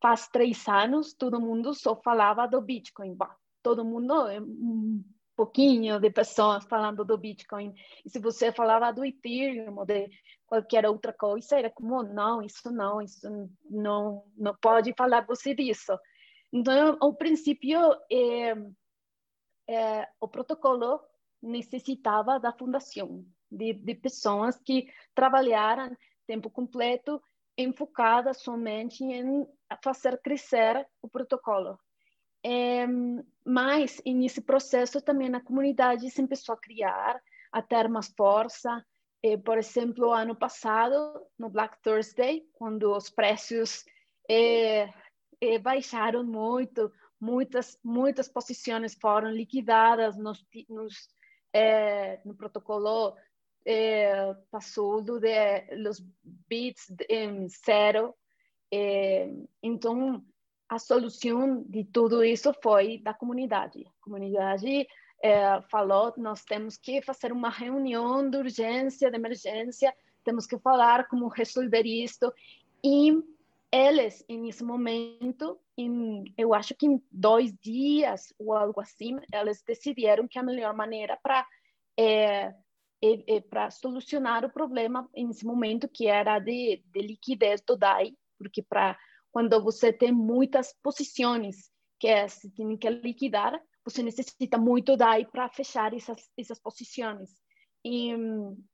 faz 0.00 0.26
três 0.28 0.66
anos 0.66 1.12
todo 1.12 1.40
mundo 1.40 1.74
só 1.74 1.94
falava 1.94 2.48
do 2.48 2.60
Bitcoin. 2.62 3.16
Todo 3.62 3.84
mundo 3.84 4.14
pouquinho 5.42 5.98
de 5.98 6.08
pessoas 6.08 6.64
falando 6.66 7.04
do 7.04 7.18
Bitcoin. 7.18 7.74
E 8.04 8.08
se 8.08 8.20
você 8.20 8.52
falava 8.52 8.92
do 8.92 9.04
Ethereum 9.04 9.76
ou 9.76 9.84
de 9.84 10.08
qualquer 10.46 10.86
outra 10.86 11.12
coisa, 11.12 11.58
era 11.58 11.68
como, 11.68 12.00
não, 12.04 12.40
isso 12.40 12.70
não, 12.70 13.02
isso 13.02 13.28
não, 13.68 14.24
não 14.36 14.54
pode 14.54 14.94
falar 14.96 15.26
você 15.26 15.52
disso. 15.52 15.98
Então, 16.52 16.96
ao 17.00 17.14
princípio, 17.14 17.80
é, 18.08 18.54
é, 19.68 20.08
o 20.20 20.28
protocolo 20.28 21.00
necessitava 21.42 22.38
da 22.38 22.52
fundação, 22.52 23.24
de, 23.50 23.72
de 23.72 23.94
pessoas 23.96 24.60
que 24.60 24.86
trabalharam 25.12 25.96
tempo 26.24 26.48
completo 26.50 27.20
enfocada 27.58 28.32
somente 28.32 29.02
em 29.02 29.44
fazer 29.82 30.20
crescer 30.22 30.86
o 31.02 31.08
protocolo. 31.08 31.76
É, 32.44 32.86
mas, 33.44 34.00
nesse 34.04 34.40
processo, 34.40 35.00
também 35.00 35.34
a 35.34 35.40
comunidade 35.40 36.10
se 36.10 36.22
começou 36.22 36.54
a 36.54 36.60
criar, 36.60 37.20
a 37.50 37.62
ter 37.62 37.88
mais 37.88 38.08
força. 38.16 38.84
É, 39.22 39.36
por 39.36 39.58
exemplo, 39.58 40.12
ano 40.12 40.34
passado, 40.34 41.26
no 41.38 41.48
Black 41.48 41.80
Thursday, 41.82 42.44
quando 42.54 42.92
os 42.92 43.08
preços 43.08 43.84
é, 44.28 44.92
é, 45.40 45.58
baixaram 45.58 46.24
muito, 46.24 46.90
muitas 47.20 47.78
muitas 47.84 48.28
posições 48.28 48.94
foram 48.94 49.30
liquidadas 49.30 50.16
nos, 50.16 50.44
nos 50.68 51.08
é, 51.52 52.20
no 52.24 52.34
protocolo 52.34 53.16
é, 53.64 54.34
passou 54.50 55.00
do 55.00 55.20
de 55.20 55.76
los 55.76 56.02
bits 56.48 56.92
em 57.08 57.48
zero 57.48 58.14
é, 58.72 59.30
então 59.62 60.24
a 60.74 60.78
solução 60.78 61.62
de 61.68 61.84
tudo 61.84 62.24
isso 62.24 62.52
foi 62.62 62.98
da 62.98 63.12
comunidade. 63.12 63.86
A 63.86 64.04
comunidade 64.04 64.86
é, 65.22 65.60
falou 65.70 66.14
nós 66.16 66.42
temos 66.44 66.76
que 66.76 67.02
fazer 67.02 67.30
uma 67.30 67.50
reunião 67.50 68.28
de 68.28 68.38
urgência 68.38 69.10
de 69.10 69.16
emergência 69.16 69.94
temos 70.24 70.46
que 70.46 70.58
falar 70.58 71.08
como 71.08 71.28
resolver 71.28 71.84
isto. 71.84 72.32
E 72.82 73.12
eles, 73.70 74.24
nesse 74.28 74.64
momento, 74.64 75.58
em, 75.76 76.24
eu 76.36 76.54
acho 76.54 76.74
que 76.74 76.86
em 76.86 77.02
dois 77.10 77.52
dias 77.58 78.32
ou 78.38 78.54
algo 78.54 78.80
assim, 78.80 79.18
eles 79.32 79.62
decidiram 79.62 80.28
que 80.28 80.38
a 80.38 80.42
melhor 80.42 80.74
maneira 80.74 81.18
para 81.22 81.46
é, 81.98 82.54
é, 83.02 83.36
é 83.36 83.40
para 83.40 83.70
solucionar 83.70 84.44
o 84.44 84.50
problema 84.50 85.08
nesse 85.14 85.44
momento 85.44 85.88
que 85.88 86.06
era 86.06 86.38
de, 86.38 86.82
de 86.86 87.00
liquidez 87.00 87.60
do 87.60 87.76
DAI, 87.76 88.14
porque 88.38 88.62
para 88.62 88.96
quando 89.32 89.60
você 89.62 89.92
tem 89.92 90.12
muitas 90.12 90.74
posições 90.82 91.70
que 91.98 92.06
é, 92.06 92.28
se 92.28 92.50
tem 92.50 92.76
que 92.76 92.90
liquidar, 92.90 93.60
você 93.84 94.02
necessita 94.02 94.58
muito 94.58 94.96
DAI 94.96 95.24
para 95.24 95.48
fechar 95.48 95.94
essas 95.94 96.30
essas 96.38 96.60
posições. 96.60 97.30
E, 97.84 98.12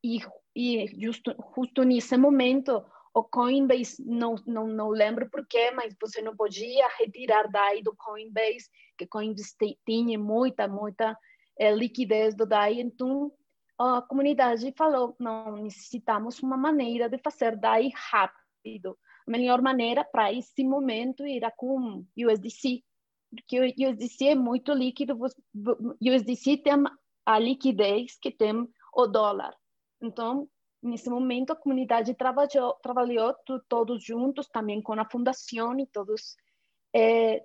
e, 0.05 0.19
e 0.55 0.87
justo, 1.01 1.35
justo 1.57 1.83
nesse 1.83 2.17
momento 2.17 2.85
o 3.15 3.25
Coinbase, 3.25 4.05
não, 4.05 4.35
não, 4.47 4.67
não 4.67 4.89
lembro 4.91 5.31
porquê, 5.31 5.71
mas 5.71 5.95
você 6.01 6.21
não 6.21 6.37
podia 6.37 6.89
retirar 6.99 7.51
DAI 7.51 7.83
do 7.83 7.95
Coinbase, 7.97 8.69
que 8.97 9.07
Coinbase 9.07 9.57
tinha 9.87 10.19
muita, 10.19 10.69
muita 10.69 11.17
é, 11.59 11.75
liquidez 11.75 12.35
do 12.35 12.47
DAI, 12.47 12.81
então 12.81 13.33
a 13.79 14.03
comunidade 14.03 14.73
falou, 14.77 15.17
não, 15.19 15.57
necessitamos 15.57 16.43
uma 16.43 16.57
maneira 16.57 17.09
de 17.09 17.19
fazer 17.19 17.57
DAI 17.57 17.91
rápido. 17.95 18.99
Melhor 19.29 19.61
maneira 19.61 20.05
para 20.05 20.33
esse 20.33 20.65
momento 20.65 21.23
era 21.25 21.51
com 21.51 22.05
USDC, 22.17 22.83
porque 23.31 23.61
o 23.61 23.91
USDC 23.91 24.29
é 24.29 24.35
muito 24.35 24.73
líquido, 24.73 25.15
o 25.15 25.97
USDC 26.01 26.57
tem 26.59 26.73
a 27.27 27.39
liquidez 27.39 28.19
que 28.19 28.31
tem 28.31 28.67
o 28.95 29.07
dólar. 29.07 29.55
Então, 30.01 30.49
nesse 30.83 31.11
momento 31.11 31.51
a 31.51 31.57
comunidade 31.57 32.15
trabalhou, 32.15 32.75
trabalhou 32.83 33.35
todos 33.69 34.03
juntos, 34.03 34.49
também 34.49 34.81
com 34.81 34.95
a 34.95 35.05
fundação, 35.05 35.79
e 35.79 35.87
todos 35.87 36.35
é, 36.95 37.45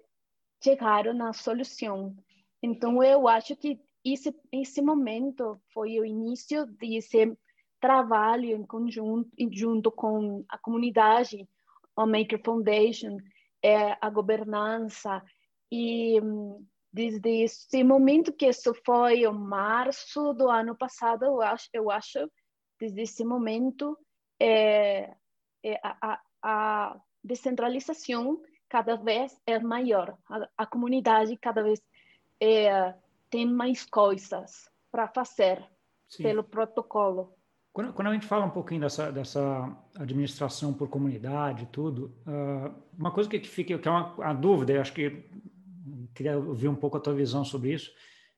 chegaram 0.64 1.14
na 1.14 1.34
solução. 1.34 2.16
Então, 2.62 3.04
eu 3.04 3.28
acho 3.28 3.58
que 3.58 3.78
esse, 4.06 4.34
esse 4.54 4.82
momento 4.82 5.62
foi 5.74 6.00
o 6.00 6.06
início 6.06 6.66
desse 6.66 7.38
trabalho 7.82 8.46
em 8.46 8.66
conjunto, 8.66 9.30
junto 9.52 9.92
com 9.92 10.46
a 10.48 10.58
comunidade, 10.58 11.46
Maker 11.98 12.42
Foundation, 12.44 13.18
é, 13.64 13.98
a 14.02 14.10
governança, 14.10 15.22
e 15.72 16.20
desde 16.92 17.44
esse 17.44 17.84
momento 17.84 18.32
que 18.32 18.48
isso 18.48 18.74
foi 18.86 19.26
o 19.26 19.34
março 19.34 20.34
do 20.34 20.50
ano 20.50 20.76
passado, 20.78 21.26
eu 21.26 21.42
acho, 21.42 21.70
eu 21.74 21.90
acho 21.90 22.30
desde 22.80 23.02
esse 23.02 23.24
momento, 23.24 23.98
é, 24.40 25.16
é, 25.64 25.80
a, 25.84 26.20
a, 26.42 27.02
descentralização 27.24 28.42
cada 28.68 28.96
vez 28.96 29.40
é 29.46 29.58
maior, 29.60 30.18
a, 30.30 30.50
a 30.58 30.66
comunidade 30.66 31.38
cada 31.38 31.64
vez 31.64 31.82
é, 32.40 32.94
tem 33.30 33.46
mais 33.46 33.86
coisas 33.86 34.70
para 34.92 35.08
fazer 35.08 35.66
Sim. 36.10 36.24
pelo 36.24 36.44
protocolo. 36.44 37.34
Quando, 37.74 37.92
quando, 37.92 38.08
a 38.10 38.14
gente 38.14 38.28
fala 38.28 38.46
um 38.46 38.52
pouquinho 38.52 38.82
dessa, 38.82 39.12
dessa 39.12 39.76
administração 39.98 40.72
por 40.72 40.88
comunidade 40.88 41.64
e 41.64 41.66
tudo, 41.66 42.16
uh, 42.28 42.72
uma 42.96 43.10
coisa 43.10 43.28
que 43.28 43.40
fica, 43.40 43.80
que 43.80 43.88
é 43.88 43.92
uma, 43.92 44.32
dúvida, 44.34 44.74
eu 44.74 44.82
acho 44.82 44.94
que 44.94 45.26
queria 46.14 46.38
ouvir 46.38 46.68
um 46.68 46.76
pouco 46.76 46.98
a 46.98 47.00
tua 47.00 47.16
visão 47.16 47.44
sobre 47.44 47.74
isso, 47.74 47.92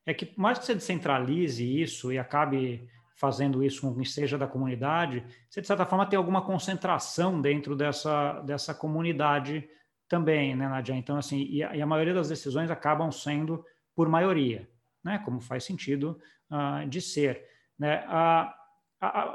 é 0.06 0.14
que 0.14 0.32
mais 0.38 0.58
que 0.58 0.64
você 0.64 0.74
descentralize 0.74 1.62
isso 1.62 2.10
e 2.10 2.18
acabe 2.18 2.88
fazendo 3.14 3.62
isso 3.62 3.82
com 3.82 3.94
quem 3.94 4.06
seja 4.06 4.38
da 4.38 4.46
comunidade, 4.46 5.22
você, 5.50 5.60
de 5.60 5.66
certa 5.66 5.84
forma, 5.84 6.06
tem 6.06 6.16
alguma 6.16 6.40
concentração 6.40 7.38
dentro 7.38 7.76
dessa, 7.76 8.40
dessa 8.40 8.74
comunidade 8.74 9.68
também, 10.08 10.56
né, 10.56 10.66
Nadia? 10.66 10.94
Então, 10.94 11.18
assim, 11.18 11.46
e 11.50 11.62
a, 11.62 11.76
e 11.76 11.82
a 11.82 11.86
maioria 11.86 12.14
das 12.14 12.30
decisões 12.30 12.70
acabam 12.70 13.10
sendo 13.12 13.62
por 13.94 14.08
maioria, 14.08 14.66
né, 15.04 15.20
como 15.24 15.40
faz 15.40 15.64
sentido 15.64 16.18
uh, 16.50 16.88
de 16.88 17.02
ser. 17.02 17.44
Né? 17.78 18.02
Uh, 18.06 18.65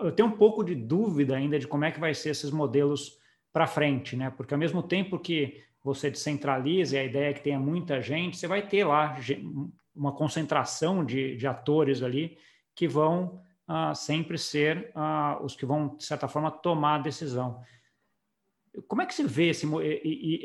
eu 0.02 0.12
tenho 0.12 0.30
um 0.30 0.38
pouco 0.38 0.64
de 0.64 0.76
dúvida 0.76 1.36
ainda 1.36 1.60
de 1.60 1.68
como 1.68 1.86
é 1.86 1.92
que 1.92 2.00
vai 2.00 2.14
ser 2.14 2.30
esses 2.30 2.52
modelos 2.52 3.18
para 3.54 3.68
frente, 3.68 4.16
né? 4.16 4.30
Porque 4.30 4.54
ao 4.54 4.60
mesmo 4.60 4.82
tempo 4.82 5.20
que 5.20 5.64
você 5.84 6.10
descentraliza 6.10 6.96
e 6.96 7.00
a 7.00 7.04
ideia 7.04 7.30
é 7.30 7.34
que 7.34 7.44
tenha 7.44 7.60
muita 7.60 8.02
gente, 8.02 8.38
você 8.38 8.48
vai 8.48 8.68
ter 8.68 8.86
lá 8.86 9.16
uma 9.96 10.12
concentração 10.12 11.04
de, 11.04 11.36
de 11.36 11.48
atores 11.48 12.02
ali 12.02 12.38
que 12.76 12.88
vão 12.88 13.42
uh, 13.68 13.96
sempre 13.96 14.38
ser 14.38 14.92
uh, 14.96 15.44
os 15.44 15.56
que 15.56 15.66
vão, 15.66 15.96
de 15.96 16.06
certa 16.06 16.28
forma, 16.28 16.50
tomar 16.50 16.96
a 16.96 17.02
decisão. 17.04 17.62
Como 18.88 19.02
é 19.02 19.06
que 19.06 19.14
se 19.14 19.24
vê 19.24 19.50
esse, 19.50 19.68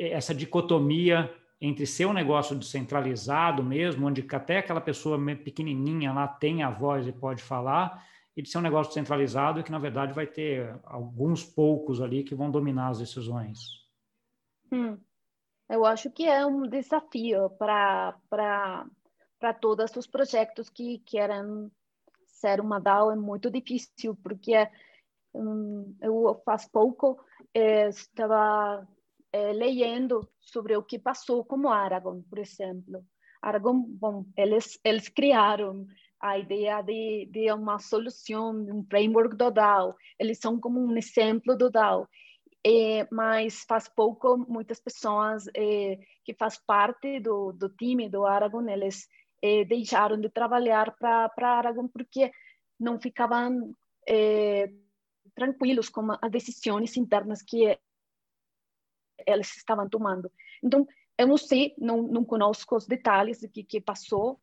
essa 0.00 0.34
dicotomia 0.34 1.32
entre 1.60 1.86
ser 1.86 2.06
um 2.06 2.12
negócio 2.12 2.56
descentralizado 2.56 3.62
mesmo, 3.62 4.06
onde 4.06 4.26
até 4.32 4.58
aquela 4.58 4.80
pessoa 4.80 5.18
pequenininha 5.36 6.12
lá 6.12 6.26
tem 6.26 6.62
a 6.62 6.70
voz 6.70 7.06
e 7.06 7.12
pode 7.12 7.42
falar, 7.42 8.04
e 8.36 8.42
de 8.42 8.50
ser 8.50 8.58
um 8.58 8.62
negócio 8.62 8.92
centralizado 8.92 9.64
que, 9.64 9.72
na 9.72 9.78
verdade, 9.78 10.12
vai 10.12 10.26
ter 10.26 10.78
alguns 10.84 11.42
poucos 11.42 12.02
ali 12.02 12.22
que 12.22 12.34
vão 12.34 12.50
dominar 12.50 12.88
as 12.88 12.98
decisões? 12.98 13.86
Hum, 14.70 14.98
eu 15.70 15.84
acho 15.86 16.10
que 16.10 16.24
é 16.26 16.44
um 16.44 16.68
desafio 16.68 17.48
para 17.50 18.14
todos 19.60 19.96
os 19.96 20.06
projetos 20.06 20.68
que 20.68 20.98
querem 20.98 21.70
ser 22.26 22.60
uma 22.60 22.78
DAO 22.78 23.10
é 23.10 23.16
muito 23.16 23.50
difícil, 23.50 24.14
porque 24.22 24.68
um, 25.32 25.96
eu 26.02 26.40
faz 26.44 26.68
pouco 26.68 27.18
é, 27.54 27.88
estava 27.88 28.86
é, 29.32 29.52
lendo 29.52 30.28
sobre 30.40 30.76
o 30.76 30.82
que 30.82 30.98
passou 30.98 31.44
com 31.44 31.68
Aragon, 31.68 32.22
por 32.22 32.38
exemplo. 32.38 33.02
Aragon, 33.40 33.80
bom, 33.80 34.26
eles, 34.36 34.78
eles 34.84 35.08
criaram 35.08 35.86
a 36.20 36.38
ideia 36.38 36.82
de, 36.82 37.28
de 37.30 37.52
uma 37.52 37.78
solução, 37.78 38.50
um 38.50 38.84
framework 38.88 39.36
do 39.36 39.50
DAO. 39.50 39.94
Eles 40.18 40.38
são 40.38 40.58
como 40.60 40.80
um 40.80 40.96
exemplo 40.96 41.56
do 41.56 41.70
DAO. 41.70 42.08
É, 42.66 43.06
mas 43.12 43.64
faz 43.68 43.88
pouco 43.88 44.36
muitas 44.36 44.80
pessoas 44.80 45.46
é, 45.54 45.98
que 46.24 46.34
faz 46.34 46.58
parte 46.66 47.20
do, 47.20 47.52
do 47.52 47.68
time 47.68 48.08
do 48.08 48.26
Aragon 48.26 48.68
eles 48.68 49.06
eh, 49.40 49.64
deixaram 49.64 50.20
de 50.20 50.28
trabalhar 50.28 50.96
para 50.96 51.30
Aragon 51.40 51.86
porque 51.88 52.32
não 52.80 52.98
ficavam 52.98 53.74
eh, 54.08 54.68
tranquilos 55.34 55.88
com 55.88 56.10
as 56.20 56.30
decisões 56.30 56.96
internas 56.96 57.42
que 57.42 57.78
eles 59.26 59.56
estavam 59.56 59.88
tomando. 59.88 60.30
Então, 60.62 60.86
eu 61.18 61.26
não 61.26 61.36
sei, 61.36 61.74
não, 61.78 62.02
não 62.02 62.24
conosco 62.24 62.76
os 62.76 62.86
detalhes 62.86 63.40
do 63.40 63.48
que, 63.48 63.62
que 63.62 63.80
passou 63.80 64.40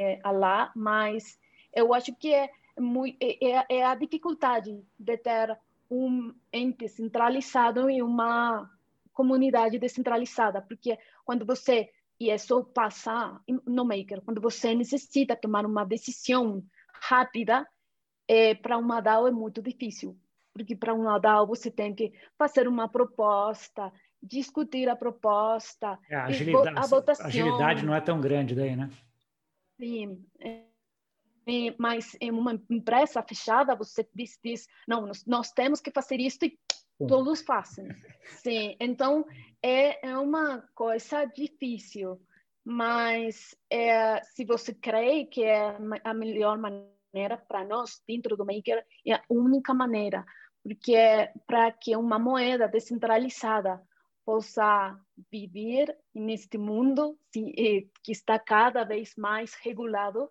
eh, 0.00 0.20
lá, 0.24 0.72
mas 0.74 1.38
eu 1.72 1.92
acho 1.92 2.14
que 2.14 2.32
é, 2.32 2.50
muito, 2.78 3.16
é, 3.22 3.66
é 3.68 3.84
a 3.84 3.94
dificuldade 3.94 4.82
de 4.98 5.16
ter 5.18 5.58
um 5.90 6.32
ente 6.52 6.88
centralizado 6.88 7.90
e 7.90 8.00
uma 8.02 8.70
comunidade 9.12 9.78
descentralizada, 9.78 10.62
porque 10.62 10.98
quando 11.24 11.44
você 11.44 11.90
e 12.20 12.30
isso 12.30 12.62
passa 12.64 13.40
no 13.66 13.84
Maker, 13.84 14.20
quando 14.20 14.42
você 14.42 14.74
necessita 14.74 15.34
tomar 15.34 15.64
uma 15.64 15.84
decisão 15.84 16.62
rápida, 16.92 17.66
é, 18.28 18.54
para 18.54 18.76
uma 18.76 19.00
DAO 19.00 19.26
é 19.26 19.30
muito 19.30 19.62
difícil, 19.62 20.16
porque 20.52 20.76
para 20.76 20.92
uma 20.92 21.18
DAO 21.18 21.46
você 21.46 21.70
tem 21.70 21.94
que 21.94 22.12
fazer 22.38 22.68
uma 22.68 22.86
proposta, 22.88 23.90
discutir 24.22 24.86
a 24.90 24.94
proposta, 24.94 25.98
é, 26.10 26.14
a, 26.14 26.24
agilidade, 26.26 26.78
a 26.78 26.86
votação. 26.86 27.24
A 27.24 27.28
agilidade 27.28 27.86
não 27.86 27.94
é 27.94 28.00
tão 28.02 28.20
grande 28.20 28.54
daí, 28.54 28.76
né? 28.76 28.90
Sim. 29.80 30.24
É, 30.38 30.64
mas 31.78 32.16
em 32.20 32.30
uma 32.30 32.52
empresa 32.70 33.22
fechada, 33.22 33.74
você 33.74 34.06
diz, 34.14 34.38
diz 34.44 34.68
não, 34.86 35.06
nós, 35.06 35.24
nós, 35.26 35.50
temos 35.50 35.80
que 35.80 35.90
fazer 35.90 36.20
isso 36.20 36.38
e 36.44 36.56
Todos 37.06 37.40
fazem. 37.42 37.88
Sim, 38.42 38.76
então 38.78 39.24
é, 39.62 40.10
é 40.10 40.18
uma 40.18 40.62
coisa 40.74 41.24
difícil, 41.24 42.20
mas 42.64 43.56
é, 43.70 44.22
se 44.22 44.44
você 44.44 44.74
crê 44.74 45.24
que 45.24 45.42
é 45.42 45.76
a 46.04 46.12
melhor 46.12 46.58
maneira 46.58 47.38
para 47.48 47.64
nós 47.64 48.02
dentro 48.06 48.36
do 48.36 48.44
Maker, 48.44 48.84
é 49.06 49.14
a 49.14 49.22
única 49.30 49.72
maneira, 49.72 50.24
porque 50.62 50.94
é 50.94 51.32
para 51.46 51.72
que 51.72 51.96
uma 51.96 52.18
moeda 52.18 52.68
descentralizada 52.68 53.80
possa 54.30 54.96
viver 55.28 55.92
neste 56.14 56.56
mundo 56.56 57.18
que 57.32 57.90
está 58.06 58.38
cada 58.38 58.84
vez 58.84 59.16
mais 59.16 59.54
regulado, 59.54 60.30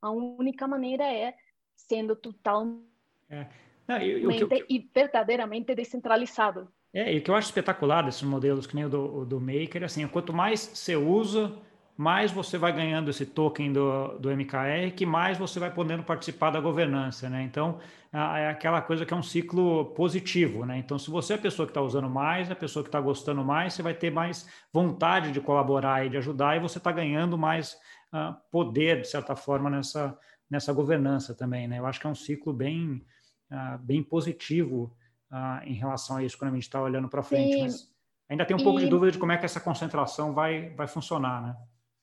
a 0.00 0.08
única 0.08 0.68
maneira 0.68 1.02
é 1.12 1.34
sendo 1.76 2.14
totalmente 2.14 2.86
é. 3.28 3.48
Não, 3.88 3.96
eu, 3.96 4.30
eu, 4.30 4.48
eu, 4.48 4.66
e 4.68 4.88
verdadeiramente 4.94 5.74
descentralizado. 5.74 6.68
É, 6.94 7.12
e 7.12 7.18
o 7.18 7.22
que 7.22 7.28
eu 7.28 7.34
acho 7.34 7.48
espetacular 7.48 8.04
desses 8.04 8.22
modelos, 8.22 8.68
que 8.68 8.76
nem 8.76 8.84
o 8.84 8.88
do, 8.88 9.24
do 9.24 9.40
Maker, 9.40 9.82
assim, 9.82 10.06
quanto 10.06 10.32
mais 10.32 10.60
você 10.60 10.94
usa, 10.94 11.52
mais 12.00 12.32
você 12.32 12.56
vai 12.56 12.72
ganhando 12.72 13.10
esse 13.10 13.26
token 13.26 13.74
do, 13.74 14.16
do 14.18 14.30
MKR, 14.30 14.90
que 14.96 15.04
mais 15.04 15.36
você 15.36 15.60
vai 15.60 15.70
podendo 15.70 16.02
participar 16.02 16.48
da 16.48 16.58
governança, 16.58 17.28
né? 17.28 17.42
Então, 17.42 17.78
é 18.10 18.48
aquela 18.48 18.80
coisa 18.80 19.04
que 19.04 19.12
é 19.12 19.16
um 19.16 19.22
ciclo 19.22 19.84
positivo, 19.94 20.64
né? 20.64 20.78
Então, 20.78 20.98
se 20.98 21.10
você 21.10 21.34
é 21.34 21.36
a 21.36 21.38
pessoa 21.38 21.66
que 21.66 21.72
está 21.72 21.82
usando 21.82 22.08
mais, 22.08 22.50
a 22.50 22.56
pessoa 22.56 22.82
que 22.82 22.88
está 22.88 22.98
gostando 22.98 23.44
mais, 23.44 23.74
você 23.74 23.82
vai 23.82 23.92
ter 23.92 24.10
mais 24.10 24.48
vontade 24.72 25.30
de 25.30 25.42
colaborar 25.42 26.06
e 26.06 26.08
de 26.08 26.16
ajudar, 26.16 26.56
e 26.56 26.60
você 26.60 26.78
está 26.78 26.90
ganhando 26.90 27.36
mais 27.36 27.74
uh, 28.14 28.34
poder, 28.50 29.02
de 29.02 29.06
certa 29.06 29.36
forma, 29.36 29.68
nessa, 29.68 30.16
nessa 30.48 30.72
governança 30.72 31.34
também, 31.34 31.68
né? 31.68 31.80
Eu 31.80 31.86
acho 31.86 32.00
que 32.00 32.06
é 32.06 32.10
um 32.10 32.14
ciclo 32.14 32.50
bem, 32.54 33.04
uh, 33.52 33.76
bem 33.78 34.02
positivo 34.02 34.96
uh, 35.30 35.62
em 35.66 35.74
relação 35.74 36.16
a 36.16 36.24
isso 36.24 36.38
quando 36.38 36.52
a 36.52 36.54
gente 36.54 36.62
está 36.62 36.80
olhando 36.80 37.10
para 37.10 37.22
frente, 37.22 37.60
mas 37.60 37.92
ainda 38.26 38.46
tem 38.46 38.56
um 38.56 38.64
pouco 38.64 38.80
de 38.80 38.86
dúvida 38.86 39.12
de 39.12 39.18
como 39.18 39.32
é 39.32 39.36
que 39.36 39.44
essa 39.44 39.60
concentração 39.60 40.32
vai, 40.32 40.70
vai 40.70 40.86
funcionar, 40.86 41.42
né? 41.42 41.56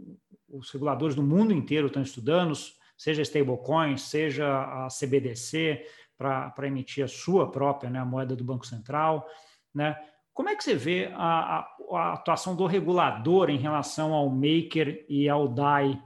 os 0.49 0.71
reguladores 0.71 1.17
do 1.17 1.23
mundo 1.23 1.53
inteiro 1.53 1.88
estão 1.88 2.01
estudando, 2.01 2.53
seja 2.97 3.23
stablecoins, 3.23 4.03
seja 4.03 4.47
a 4.85 4.87
CBDC, 4.87 5.85
para 6.17 6.69
emitir 6.69 7.05
a 7.05 7.09
sua 7.09 7.51
própria 7.51 7.91
né, 7.91 7.99
a 7.99 8.05
moeda 8.05 8.37
do 8.37 8.45
Banco 8.45 8.65
Central. 8.65 9.27
Né? 9.75 10.01
Como 10.33 10.49
é 10.49 10.55
que 10.55 10.62
você 10.62 10.77
vê 10.77 11.07
a, 11.12 11.59
a, 11.59 11.77
a, 11.91 12.12
atuação 12.12 12.55
do 12.55 12.67
regulador 12.67 13.51
em 13.51 13.59
relação 13.59 14.12
ao 14.12 14.31
Maker 14.31 15.05
e 15.09 15.29
ao 15.29 15.49
DAI 15.49 16.01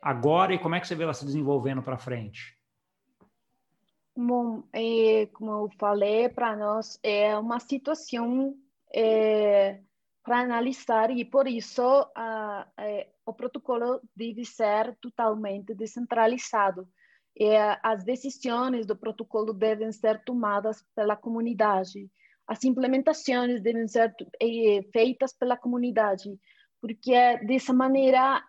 agora 0.00 0.54
e 0.54 0.58
como 0.58 0.74
é 0.74 0.80
que 0.80 0.88
você 0.88 0.94
vê 0.94 1.02
ela 1.02 1.12
se 1.12 1.26
desenvolvendo 1.26 1.82
para 1.82 1.98
frente? 1.98 2.56
Bom, 4.16 4.62
é, 4.72 5.26
como 5.34 5.50
eu 5.50 5.70
falei, 5.78 6.30
para 6.30 6.56
nós 6.56 6.98
é 7.02 7.36
uma 7.36 7.60
situação 7.60 8.54
é, 8.94 9.80
para 10.22 10.40
analisar 10.40 11.10
e 11.10 11.24
por 11.24 11.46
isso 11.48 11.82
uh, 11.82 13.10
o 13.24 13.32
protocolo 13.32 14.00
deve 14.14 14.44
ser 14.44 14.96
totalmente 15.00 15.74
descentralizado. 15.74 16.86
E, 17.36 17.56
as 17.82 18.04
decisões 18.04 18.86
do 18.86 18.96
protocolo 18.96 19.52
devem 19.52 19.92
ser 19.92 20.22
tomadas 20.24 20.84
pela 20.94 21.16
comunidade. 21.16 22.10
As 22.46 22.64
implementações 22.64 23.62
devem 23.62 23.86
ser 23.86 24.14
feitas 24.92 25.32
pela 25.32 25.56
comunidade, 25.56 26.28
porque 26.80 27.38
dessa 27.46 27.72
maneira, 27.72 28.42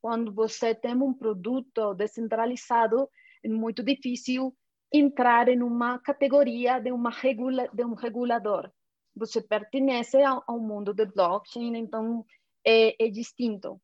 quando 0.00 0.32
você 0.32 0.74
tem 0.74 0.96
um 0.96 1.12
produto 1.12 1.92
descentralizado, 1.94 3.08
é 3.44 3.48
muito 3.48 3.82
difícil 3.82 4.56
entrar 4.90 5.48
em 5.50 5.62
uma 5.62 5.98
categoria 5.98 6.80
de, 6.80 6.90
uma 6.90 7.10
regula, 7.10 7.68
de 7.72 7.84
um 7.84 7.92
regulador 7.92 8.70
você 9.16 9.40
pertence 9.40 10.22
ao, 10.22 10.44
ao 10.46 10.58
mundo 10.58 10.92
do 10.92 11.06
blockchain, 11.06 11.76
então 11.76 12.24
é, 12.64 13.04
é 13.04 13.08
distinto. 13.08 13.80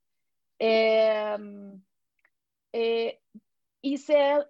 É, 0.60 1.36
é, 2.72 3.18
esse 3.82 4.12
é, 4.12 4.46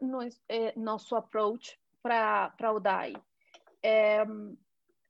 é 0.49 0.79
nosso 0.79 1.15
approach 1.15 1.79
para 2.03 2.73
o 2.73 2.81
DAI. 2.81 3.15
É, 3.83 4.25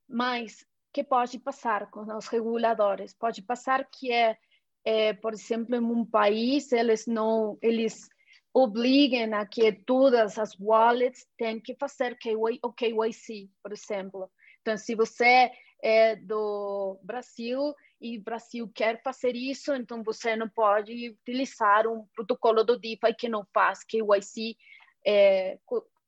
mas 0.08 0.64
que 0.92 1.02
pode 1.02 1.38
passar 1.38 1.90
com 1.90 2.02
os 2.16 2.26
reguladores? 2.28 3.14
Pode 3.14 3.42
passar 3.42 3.88
que 3.90 4.12
é, 4.12 4.36
é, 4.84 5.12
por 5.14 5.32
exemplo, 5.32 5.74
em 5.74 5.80
um 5.80 6.04
país 6.04 6.70
eles 6.70 7.06
não 7.06 7.58
eles 7.62 8.08
obriguem 8.54 9.32
a 9.32 9.46
que 9.46 9.72
todas 9.72 10.38
as 10.38 10.54
wallets 10.60 11.26
têm 11.38 11.58
que 11.58 11.74
fazer 11.74 12.18
o 12.62 12.72
KYC, 12.72 13.50
por 13.62 13.72
exemplo. 13.72 14.30
Então, 14.62 14.76
se 14.76 14.94
você 14.94 15.50
é 15.82 16.14
do 16.14 16.98
Brasil 17.02 17.74
e 18.00 18.16
o 18.16 18.22
Brasil 18.22 18.70
quer 18.72 19.02
fazer 19.02 19.34
isso, 19.34 19.74
então 19.74 20.02
você 20.04 20.36
não 20.36 20.48
pode 20.48 21.10
utilizar 21.10 21.88
um 21.88 22.06
protocolo 22.14 22.62
do 22.62 22.78
DeFi 22.78 23.12
que 23.18 23.28
não 23.28 23.44
faz 23.52 23.82
KYC, 23.82 24.56
é, 25.04 25.58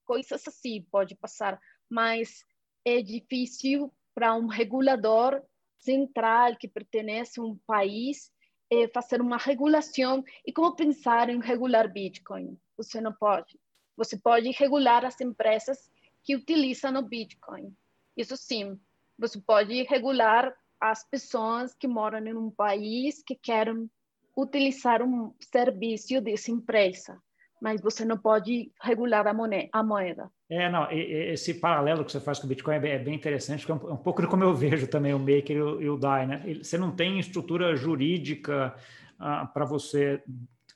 coisas 0.05 0.47
assim 0.47 0.87
pode 0.91 1.17
passar, 1.17 1.61
mas 1.91 2.45
é 2.85 3.03
difícil 3.03 3.93
para 4.15 4.35
um 4.35 4.47
regulador 4.47 5.43
central 5.79 6.57
que 6.57 6.69
pertence 6.69 7.41
a 7.41 7.43
um 7.43 7.59
país 7.67 8.33
é, 8.71 8.87
fazer 8.89 9.21
uma 9.21 9.37
regulação. 9.37 10.25
E 10.47 10.53
como 10.53 10.77
pensar 10.77 11.29
em 11.29 11.41
regular 11.41 11.93
Bitcoin? 11.93 12.57
Você 12.77 13.01
não 13.01 13.13
pode. 13.13 13.59
Você 13.97 14.17
pode 14.17 14.51
regular 14.53 15.05
as 15.05 15.21
empresas 15.21 15.91
que 16.23 16.37
utilizam 16.37 16.95
o 16.97 17.03
Bitcoin 17.03 17.75
isso 18.17 18.37
sim, 18.37 18.79
você 19.19 19.41
pode 19.41 19.83
regular 19.85 20.55
as 20.81 21.09
pessoas 21.09 21.75
que 21.75 21.89
moram 21.89 22.19
em 22.19 22.35
um 22.35 22.51
país 22.51 23.23
que 23.23 23.35
querem 23.35 23.89
utilizar 24.37 25.03
um 25.03 25.33
serviço 25.41 26.21
dessa 26.21 26.51
empresa, 26.51 27.19
mas 27.61 27.81
você 27.81 28.05
não 28.05 28.19
pode 28.19 28.73
regular 28.83 29.27
a 29.27 29.83
moeda. 29.83 30.31
É, 30.51 30.69
não, 30.69 30.91
esse 30.91 31.55
paralelo 31.55 32.05
que 32.05 32.13
você 32.13 32.21
faz 32.21 32.39
com 32.39 32.47
o 32.47 32.49
Bitcoin 32.49 32.77
é 32.77 32.99
bem 32.99 33.15
interessante, 33.15 33.67
porque 33.67 33.87
é 33.87 33.93
um, 33.93 33.97
pouco 33.97 34.21
de 34.21 34.29
como 34.29 34.45
eu 34.45 34.55
vejo 34.55 34.87
também 34.87 35.15
o 35.15 35.19
Maker 35.19 35.57
e 35.81 35.89
o, 35.89 35.97
DAI, 35.97 36.27
né? 36.27 36.55
Você 36.63 36.77
não 36.77 36.91
tem 36.91 37.19
estrutura 37.19 37.75
jurídica 37.77 38.75
ah, 39.19 39.47
para 39.47 39.65
você 39.65 40.23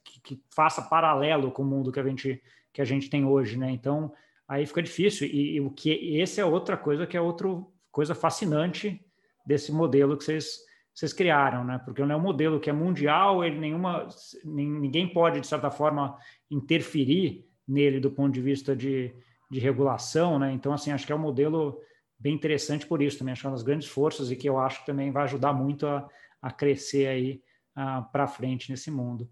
que, 0.04 0.20
que, 0.20 0.42
faça 0.54 0.80
paralelo 0.80 1.50
com 1.50 1.62
o 1.62 1.66
mundo 1.66 1.92
que 1.92 2.00
a 2.00 2.02
gente, 2.02 2.42
que 2.72 2.80
a 2.80 2.84
gente 2.84 3.10
tem 3.10 3.24
hoje, 3.24 3.58
né? 3.58 3.70
Então, 3.70 4.12
aí 4.48 4.66
fica 4.66 4.82
difícil. 4.82 5.28
E, 5.28 5.56
e 5.56 5.60
o 5.60 5.70
que 5.70 5.90
esse 6.18 6.40
é 6.40 6.44
outra 6.44 6.76
coisa 6.76 7.06
que 7.06 7.16
é 7.16 7.20
outra 7.20 7.48
coisa 7.92 8.14
fascinante 8.14 9.04
desse 9.46 9.70
modelo 9.70 10.16
que 10.16 10.24
vocês, 10.24 10.58
vocês 10.94 11.12
criaram, 11.12 11.64
né? 11.64 11.78
Porque 11.84 12.02
não 12.04 12.14
é 12.14 12.16
um 12.16 12.22
modelo 12.22 12.58
que 12.58 12.70
é 12.70 12.72
mundial, 12.72 13.44
ele 13.44 13.58
nenhuma 13.58 14.08
ninguém 14.44 15.12
pode 15.12 15.40
de 15.40 15.46
certa 15.46 15.70
forma 15.70 16.16
interferir 16.50 17.46
nele 17.66 18.00
do 18.00 18.10
ponto 18.10 18.32
de 18.32 18.40
vista 18.40 18.74
de, 18.74 19.14
de 19.50 19.58
regulação, 19.58 20.38
né? 20.38 20.52
Então, 20.52 20.72
assim, 20.72 20.90
acho 20.90 21.06
que 21.06 21.12
é 21.12 21.16
um 21.16 21.20
modelo 21.20 21.80
bem 22.18 22.34
interessante 22.34 22.86
por 22.86 23.00
isso 23.00 23.18
também, 23.18 23.32
acho 23.32 23.42
que 23.42 23.46
é 23.46 23.50
uma 23.50 23.56
das 23.56 23.64
grandes 23.64 23.88
forças 23.88 24.30
e 24.30 24.36
que 24.36 24.48
eu 24.48 24.58
acho 24.58 24.80
que 24.80 24.86
também 24.86 25.12
vai 25.12 25.24
ajudar 25.24 25.52
muito 25.52 25.86
a, 25.86 26.08
a 26.42 26.50
crescer 26.50 27.06
aí 27.06 27.42
uh, 27.76 28.10
para 28.10 28.26
frente 28.26 28.70
nesse 28.70 28.90
mundo. 28.90 29.30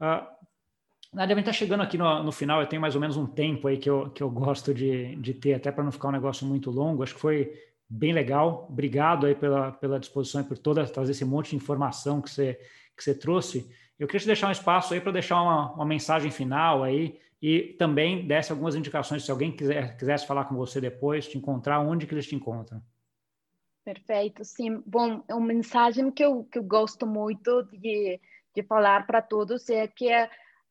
Uh, 0.00 0.26
A 1.16 1.26
gente 1.26 1.40
está 1.40 1.52
chegando 1.52 1.82
aqui 1.82 1.98
no, 1.98 2.22
no, 2.22 2.30
final, 2.30 2.60
eu 2.60 2.68
tenho 2.68 2.80
mais 2.80 2.94
ou 2.94 3.00
menos 3.00 3.16
um 3.16 3.26
tempo 3.26 3.66
aí 3.66 3.76
que 3.76 3.90
eu, 3.90 4.10
que 4.10 4.22
eu 4.22 4.30
gosto 4.30 4.72
de, 4.72 5.16
de 5.16 5.34
ter, 5.34 5.54
até 5.54 5.72
para 5.72 5.82
não 5.82 5.90
ficar 5.90 6.08
um 6.08 6.12
negócio 6.12 6.46
muito 6.46 6.70
longo, 6.70 7.02
acho 7.02 7.14
que 7.14 7.20
foi 7.20 7.52
bem 7.88 8.12
legal, 8.12 8.68
obrigado 8.70 9.26
aí 9.26 9.34
pela, 9.34 9.72
pela 9.72 9.98
disposição 9.98 10.40
e 10.40 10.44
por 10.44 10.56
toda, 10.56 10.86
trazer 10.86 11.10
esse 11.10 11.24
monte 11.24 11.50
de 11.50 11.56
informação 11.56 12.22
que 12.22 12.30
você, 12.30 12.60
que 12.96 13.02
você 13.02 13.12
trouxe. 13.12 13.68
Eu 13.98 14.06
queria 14.06 14.20
te 14.20 14.26
deixar 14.26 14.48
um 14.48 14.52
espaço 14.52 14.94
aí 14.94 15.00
para 15.00 15.10
deixar 15.10 15.42
uma, 15.42 15.72
uma 15.72 15.84
mensagem 15.84 16.30
final 16.30 16.84
aí, 16.84 17.18
e 17.42 17.74
também 17.78 18.26
desse 18.26 18.52
algumas 18.52 18.76
indicações 18.76 19.24
se 19.24 19.30
alguém 19.32 19.50
quiser, 19.50 19.96
quisesse 19.96 20.26
falar 20.26 20.44
com 20.44 20.54
você 20.54 20.80
depois, 20.80 21.26
te 21.26 21.36
encontrar, 21.36 21.80
onde 21.80 22.06
que 22.06 22.14
eles 22.14 22.28
te 22.28 22.36
encontram. 22.36 22.80
Perfeito, 23.84 24.44
sim. 24.44 24.80
Bom, 24.86 25.24
uma 25.28 25.40
mensagem 25.40 26.10
que 26.12 26.22
eu, 26.22 26.44
que 26.44 26.58
eu 26.58 26.62
gosto 26.62 27.04
muito 27.04 27.64
de, 27.72 28.20
de 28.54 28.62
falar 28.62 29.06
para 29.06 29.20
todos 29.20 29.68
é 29.70 29.88
que 29.88 30.08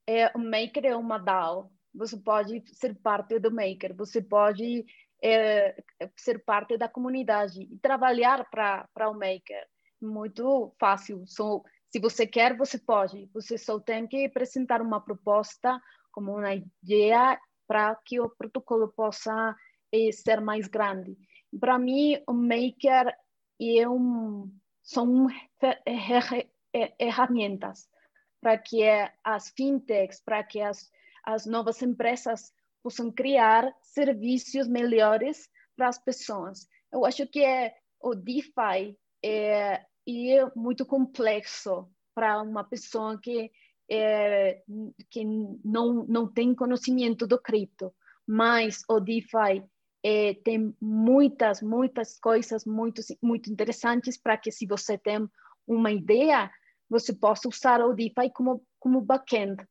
é, 0.10 0.22
é, 0.22 0.32
o 0.36 0.40
Maker 0.40 0.86
é 0.86 0.96
uma 0.96 1.20
DAO. 1.20 1.72
Você 1.94 2.18
pode 2.18 2.64
ser 2.74 2.96
parte 2.96 3.40
do 3.40 3.52
Maker, 3.52 3.96
você 3.96 4.22
pode 4.22 4.86
é, 5.24 5.76
ser 6.16 6.44
parte 6.44 6.78
da 6.78 6.90
comunidade 6.90 7.62
e 7.62 7.78
trabalhar 7.78 8.50
para 8.50 9.10
o 9.10 9.14
Maker. 9.14 9.68
Muito 10.02 10.74
fácil. 10.80 11.24
So, 11.28 11.64
se 11.92 12.00
você 12.00 12.26
quer, 12.26 12.58
você 12.58 12.80
pode. 12.80 13.30
Você 13.34 13.58
só 13.58 13.80
tem 13.80 14.08
que 14.08 14.26
apresentar 14.26 14.82
uma 14.82 15.02
proposta 15.02 15.80
como 16.12 16.36
uma 16.36 16.56
ideia 16.56 17.40
para 17.68 17.96
que 18.06 18.20
o 18.20 18.30
protocolo 18.30 18.92
possa 18.96 19.56
eh, 19.92 20.12
ser 20.12 20.42
mais 20.42 20.68
grande. 20.68 21.16
Para 21.60 21.78
mim, 21.78 22.20
o 22.28 22.34
Maker 22.34 23.14
é 23.62 23.88
um, 23.88 24.52
são 24.82 25.28
ferramentas 26.98 27.88
para 28.42 28.58
que 28.58 28.84
as 29.24 29.50
fintechs, 29.50 30.22
para 30.24 30.44
que 30.44 30.62
as, 30.62 30.90
as 31.26 31.46
novas 31.46 31.82
empresas 31.82 32.52
possam 32.82 33.12
criar 33.12 33.74
serviços 33.82 34.68
melhores 34.68 35.50
para 35.76 35.88
as 35.88 35.98
pessoas. 35.98 36.68
Eu 36.92 37.06
acho 37.06 37.28
que 37.28 37.44
é, 37.44 37.74
o 38.02 38.16
DeFi 38.16 38.98
é, 39.24 39.82
é 40.08 40.52
muito 40.56 40.86
complexo 40.86 41.90
para 42.16 42.42
uma 42.42 42.64
pessoa 42.64 43.20
que 43.22 43.52
é, 43.92 44.62
que 45.10 45.26
não, 45.66 46.06
não 46.08 46.32
tem 46.32 46.54
conhecimento 46.54 47.26
do 47.26 47.42
cripto, 47.42 47.92
mas 48.28 48.84
o 48.88 49.00
DeFi 49.00 49.64
é, 50.04 50.36
tem 50.36 50.76
muitas, 50.80 51.62
muitas 51.62 52.20
coisas 52.20 52.66
muito, 52.66 53.02
muito 53.22 53.52
interessantes 53.52 54.18
para 54.18 54.38
que 54.38 54.52
se 54.52 54.68
você 54.68 54.98
tem 54.98 55.28
uma 55.68 55.92
ideia, 55.92 56.52
você 56.90 57.14
possa 57.14 57.48
usar 57.48 57.82
o 57.82 57.94
DeFi 57.94 58.32
como, 58.34 58.66
como 58.80 59.02
backend, 59.02 59.64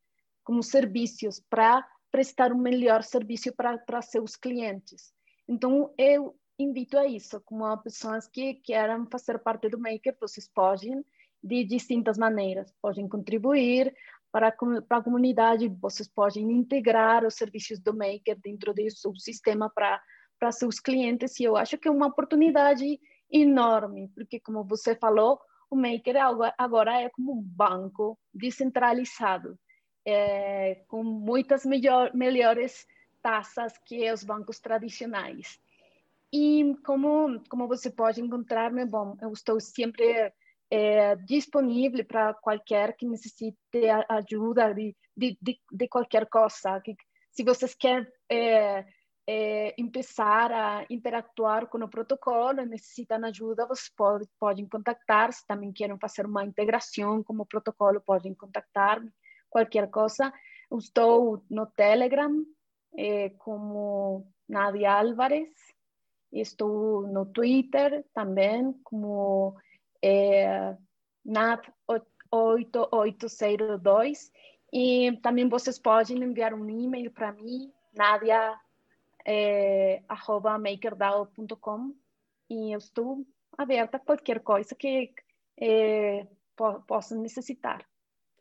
como 0.43 0.63
serviços 0.63 1.41
para 1.49 1.85
prestar 2.11 2.51
um 2.51 2.57
melhor 2.57 3.03
serviço 3.03 3.53
para 3.53 4.01
seus 4.01 4.35
clientes. 4.35 5.13
Então, 5.47 5.93
eu 5.97 6.35
invito 6.57 6.97
a 6.97 7.05
isso, 7.05 7.41
como 7.45 7.77
pessoas 7.77 8.27
que 8.27 8.55
querem 8.55 9.05
fazer 9.11 9.39
parte 9.39 9.69
do 9.69 9.79
Maker, 9.79 10.17
vocês 10.19 10.47
podem 10.47 11.03
de 11.43 11.63
distintas 11.63 12.17
maneiras. 12.17 12.73
Podem 12.81 13.07
contribuir 13.07 13.93
para, 14.31 14.51
para 14.51 14.97
a 14.97 15.03
comunidade, 15.03 15.67
vocês 15.67 16.07
podem 16.07 16.51
integrar 16.51 17.25
os 17.25 17.35
serviços 17.35 17.79
do 17.79 17.95
Maker 17.95 18.37
dentro 18.41 18.73
do 18.73 18.89
seu 18.91 19.15
sistema 19.15 19.69
para, 19.69 20.01
para 20.39 20.51
seus 20.51 20.79
clientes, 20.79 21.39
e 21.39 21.43
eu 21.43 21.55
acho 21.55 21.77
que 21.77 21.87
é 21.87 21.91
uma 21.91 22.07
oportunidade 22.07 22.99
enorme, 23.31 24.11
porque, 24.15 24.39
como 24.39 24.63
você 24.63 24.95
falou, 24.95 25.39
o 25.69 25.75
Maker 25.75 26.15
agora 26.57 27.01
é 27.01 27.09
como 27.09 27.33
um 27.33 27.41
banco 27.41 28.17
descentralizado, 28.33 29.57
é, 30.05 30.83
com 30.87 31.03
muitas 31.03 31.65
melhor, 31.65 32.13
melhores 32.13 32.85
taxas 33.21 33.77
que 33.85 34.11
os 34.11 34.23
bancos 34.23 34.59
tradicionais. 34.59 35.59
E 36.31 36.75
como, 36.85 37.41
como 37.49 37.67
você 37.67 37.89
pode 37.89 38.21
encontrar-me, 38.21 38.85
bom, 38.85 39.17
eu 39.21 39.31
estou 39.31 39.59
sempre 39.59 40.31
é, 40.71 41.15
disponível 41.15 42.05
para 42.05 42.33
qualquer 42.35 42.95
que 42.95 43.05
necessite 43.05 43.57
ajuda 44.07 44.73
de, 44.73 44.95
de, 45.15 45.37
de, 45.41 45.59
de 45.71 45.87
qualquer 45.87 46.27
coisa. 46.27 46.79
Que, 46.81 46.95
se 47.31 47.43
vocês 47.43 47.73
querem 47.73 48.07
é, 48.29 48.85
é, 49.31 49.75
começar 49.77 50.51
a 50.51 50.87
interactuar 50.89 51.67
com 51.67 51.77
o 51.77 51.87
protocolo, 51.87 52.65
necessitam 52.65 53.23
ajuda, 53.25 53.67
vocês 53.67 53.93
pode, 53.95 54.27
podem 54.39 54.67
contactar. 54.67 55.31
Se 55.31 55.45
também 55.45 55.71
querem 55.71 55.99
fazer 55.99 56.25
uma 56.25 56.43
integração 56.43 57.21
com 57.21 57.35
o 57.35 57.45
protocolo, 57.45 58.01
podem 58.01 58.33
contactar 58.33 58.99
qualquer 59.47 59.87
coisa. 59.91 60.33
Eu 60.71 60.79
estou 60.79 61.45
no 61.47 61.67
Telegram 61.67 62.43
é, 62.97 63.29
como 63.37 64.25
Nadia 64.47 64.93
Álvares. 64.93 65.53
Estou 66.33 67.03
no 67.03 67.27
Twitter 67.27 68.03
também 68.11 68.73
como 68.83 69.55
é, 70.03 70.75
NAP 71.23 71.67
8802. 72.31 74.31
E 74.73 75.15
também 75.21 75.47
vocês 75.47 75.77
podem 75.77 76.23
enviar 76.23 76.55
um 76.55 76.67
e-mail 76.67 77.11
para 77.11 77.31
mim, 77.31 77.71
nadia.makerdao.com 77.93 78.68
é, 79.25 80.01
e 82.49 82.73
eu 82.73 82.77
estou 82.77 83.25
aberta 83.57 83.97
a 83.97 83.99
qualquer 83.99 84.39
coisa 84.39 84.73
que 84.75 85.11
é, 85.59 86.27
po 86.55 86.81
possam 86.81 87.21
necessitar. 87.21 87.85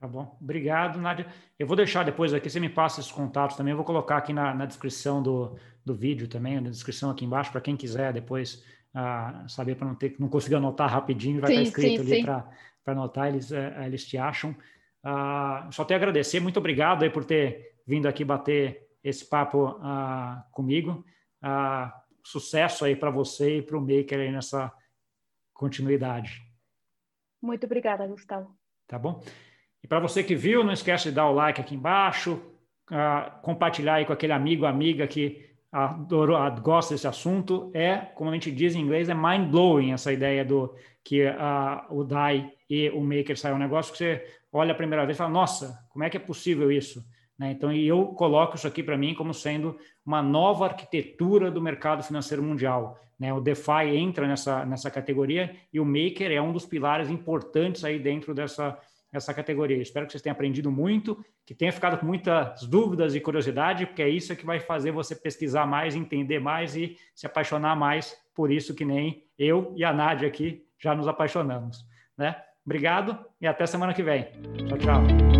Tá 0.01 0.07
bom. 0.07 0.39
Obrigado, 0.41 1.01
Nádia. 1.01 1.27
Eu 1.59 1.67
vou 1.67 1.77
deixar 1.77 2.05
depois 2.05 2.33
aqui, 2.33 2.49
você 2.49 2.61
me 2.61 2.69
passa 2.69 3.01
esses 3.01 3.11
contatos 3.11 3.57
também, 3.57 3.73
eu 3.73 3.77
vou 3.77 3.85
colocar 3.85 4.17
aqui 4.17 4.33
na, 4.33 4.55
na 4.55 4.65
descrição 4.65 5.21
do, 5.21 5.59
do 5.85 5.95
vídeo 5.95 6.29
também, 6.29 6.61
na 6.61 6.71
descrição 6.71 7.11
aqui 7.11 7.25
embaixo, 7.25 7.51
para 7.51 7.61
quem 7.61 7.77
quiser 7.77 8.13
depois 8.13 8.65
uh, 8.95 9.49
saber 9.49 9.75
para 9.75 9.89
não 9.89 9.97
ter 9.97 10.15
não 10.19 10.29
conseguir 10.29 10.55
anotar 10.55 10.89
rapidinho, 10.89 11.41
vai 11.41 11.51
sim, 11.51 11.63
estar 11.63 11.69
escrito 11.69 12.05
sim, 12.05 12.13
ali 12.13 12.23
para 12.23 12.47
anotar, 12.87 13.27
eles, 13.27 13.51
uh, 13.51 13.83
eles 13.85 14.07
te 14.07 14.17
acham. 14.17 14.53
Uh, 15.05 15.73
só 15.73 15.85
tenho 15.85 15.99
a 15.99 16.01
agradecer, 16.01 16.39
muito 16.39 16.59
obrigado 16.59 17.03
aí 17.03 17.11
por 17.11 17.25
ter 17.25 17.75
vindo 17.85 18.07
aqui 18.07 18.25
bater 18.25 18.88
esse 19.03 19.29
papo 19.29 19.69
uh, 19.69 20.43
comigo. 20.53 21.05
sucesso 22.23 22.85
aí 22.85 22.95
para 22.95 23.11
você 23.11 23.59
e 23.59 23.63
para 23.63 23.77
o 23.77 23.81
Maker 23.81 24.19
aí 24.19 24.31
nessa 24.31 24.73
continuidade. 25.53 26.43
Muito 27.41 27.65
obrigada, 27.65 28.07
Gustavo. 28.07 28.57
Tá 28.87 28.99
bom? 28.99 29.23
E 29.83 29.87
para 29.87 30.01
você 30.01 30.23
que 30.23 30.35
viu, 30.35 30.65
não 30.65 30.73
esquece 30.73 31.11
de 31.11 31.15
dar 31.15 31.29
o 31.29 31.35
like 31.35 31.61
aqui 31.61 31.75
embaixo, 31.75 32.41
compartilhar 33.43 33.95
aí 33.95 34.05
com 34.05 34.13
aquele 34.13 34.33
amigo, 34.33 34.67
amiga 34.67 35.07
que 35.07 35.49
adoro, 35.71 36.35
gosta 36.61 36.95
desse 36.95 37.07
assunto, 37.07 37.71
é, 37.75 37.97
como 37.97 38.31
a 38.31 38.35
gente 38.35 38.51
diz 38.51 38.75
em 38.75 38.81
inglês, 38.81 39.09
é 39.09 39.15
mind-blowing 39.15 39.93
essa 39.93 40.13
ideia 40.13 40.45
do 40.45 40.75
que 41.05 41.25
o 41.91 42.05
DAI 42.05 42.53
e 42.69 42.91
o 42.91 43.01
Maker 43.01 43.39
saem 43.39 43.55
um 43.55 43.59
negócio 43.59 43.93
que 43.93 43.99
você 43.99 44.39
olha 44.53 44.73
a 44.73 44.77
primeira 44.77 45.05
vez 45.05 45.17
e 45.17 45.19
fala, 45.19 45.31
nossa, 45.31 45.87
como 45.91 46.05
é 46.05 46.11
que 46.11 46.17
é 46.17 46.21
possível 46.21 46.73
isso? 46.73 47.05
Né? 47.39 47.53
Então, 47.53 47.73
eu 47.73 48.07
coloco 48.07 48.57
isso 48.57 48.67
aqui 48.67 48.83
para 48.83 48.97
mim 48.97 49.15
como 49.15 49.33
sendo 49.33 49.79
uma 50.05 50.23
nova 50.23 50.67
arquitetura 50.67 51.51
do 51.51 51.63
mercado 51.63 52.03
financeiro 52.03 52.43
mundial. 52.43 52.99
Né? 53.19 53.33
O 53.33 53.41
DeFi 53.41 53.97
entra 53.97 54.27
nessa, 54.27 54.65
nessa 54.65 54.91
categoria 54.91 55.55
e 55.73 55.79
o 55.79 55.85
Maker 55.85 56.31
é 56.33 56.41
um 56.41 56.53
dos 56.53 56.67
pilares 56.67 57.11
importantes 57.11 57.85
aí 57.85 57.99
dentro 57.99 58.35
dessa 58.35 58.79
essa 59.13 59.33
categoria. 59.33 59.81
Espero 59.81 60.07
que 60.07 60.13
vocês 60.13 60.23
tenham 60.23 60.35
aprendido 60.35 60.71
muito, 60.71 61.25
que 61.47 61.55
tenha 61.55 61.73
ficado 61.73 61.99
com 61.99 62.07
muitas 62.07 62.63
dúvidas 62.67 63.15
e 63.15 63.21
curiosidade, 63.21 63.87
porque 63.87 64.03
é 64.03 64.09
isso 64.09 64.37
que 64.37 64.45
vai 64.45 64.61
fazer 64.61 64.91
você 64.91 65.15
pesquisar 65.15 65.67
mais, 65.67 65.97
entender 65.97 66.39
mais 66.39 66.77
e 66.77 66.97
se 67.15 67.27
apaixonar 67.27 67.75
mais 67.75 68.17
por 68.35 68.53
isso 68.53 68.75
que 68.75 68.85
nem 68.85 69.25
eu 69.39 69.73
e 69.77 69.85
a 69.85 69.93
Nádia 69.93 70.29
aqui 70.29 70.65
já 70.79 70.95
nos 70.95 71.09
apaixonamos. 71.09 71.85
Né? 72.17 72.37
Obrigado 72.65 73.19
e 73.41 73.47
até 73.47 73.67
semana 73.67 73.95
que 73.95 74.03
vem. 74.03 74.29
Tchau, 74.69 74.79
tchau. 74.79 75.38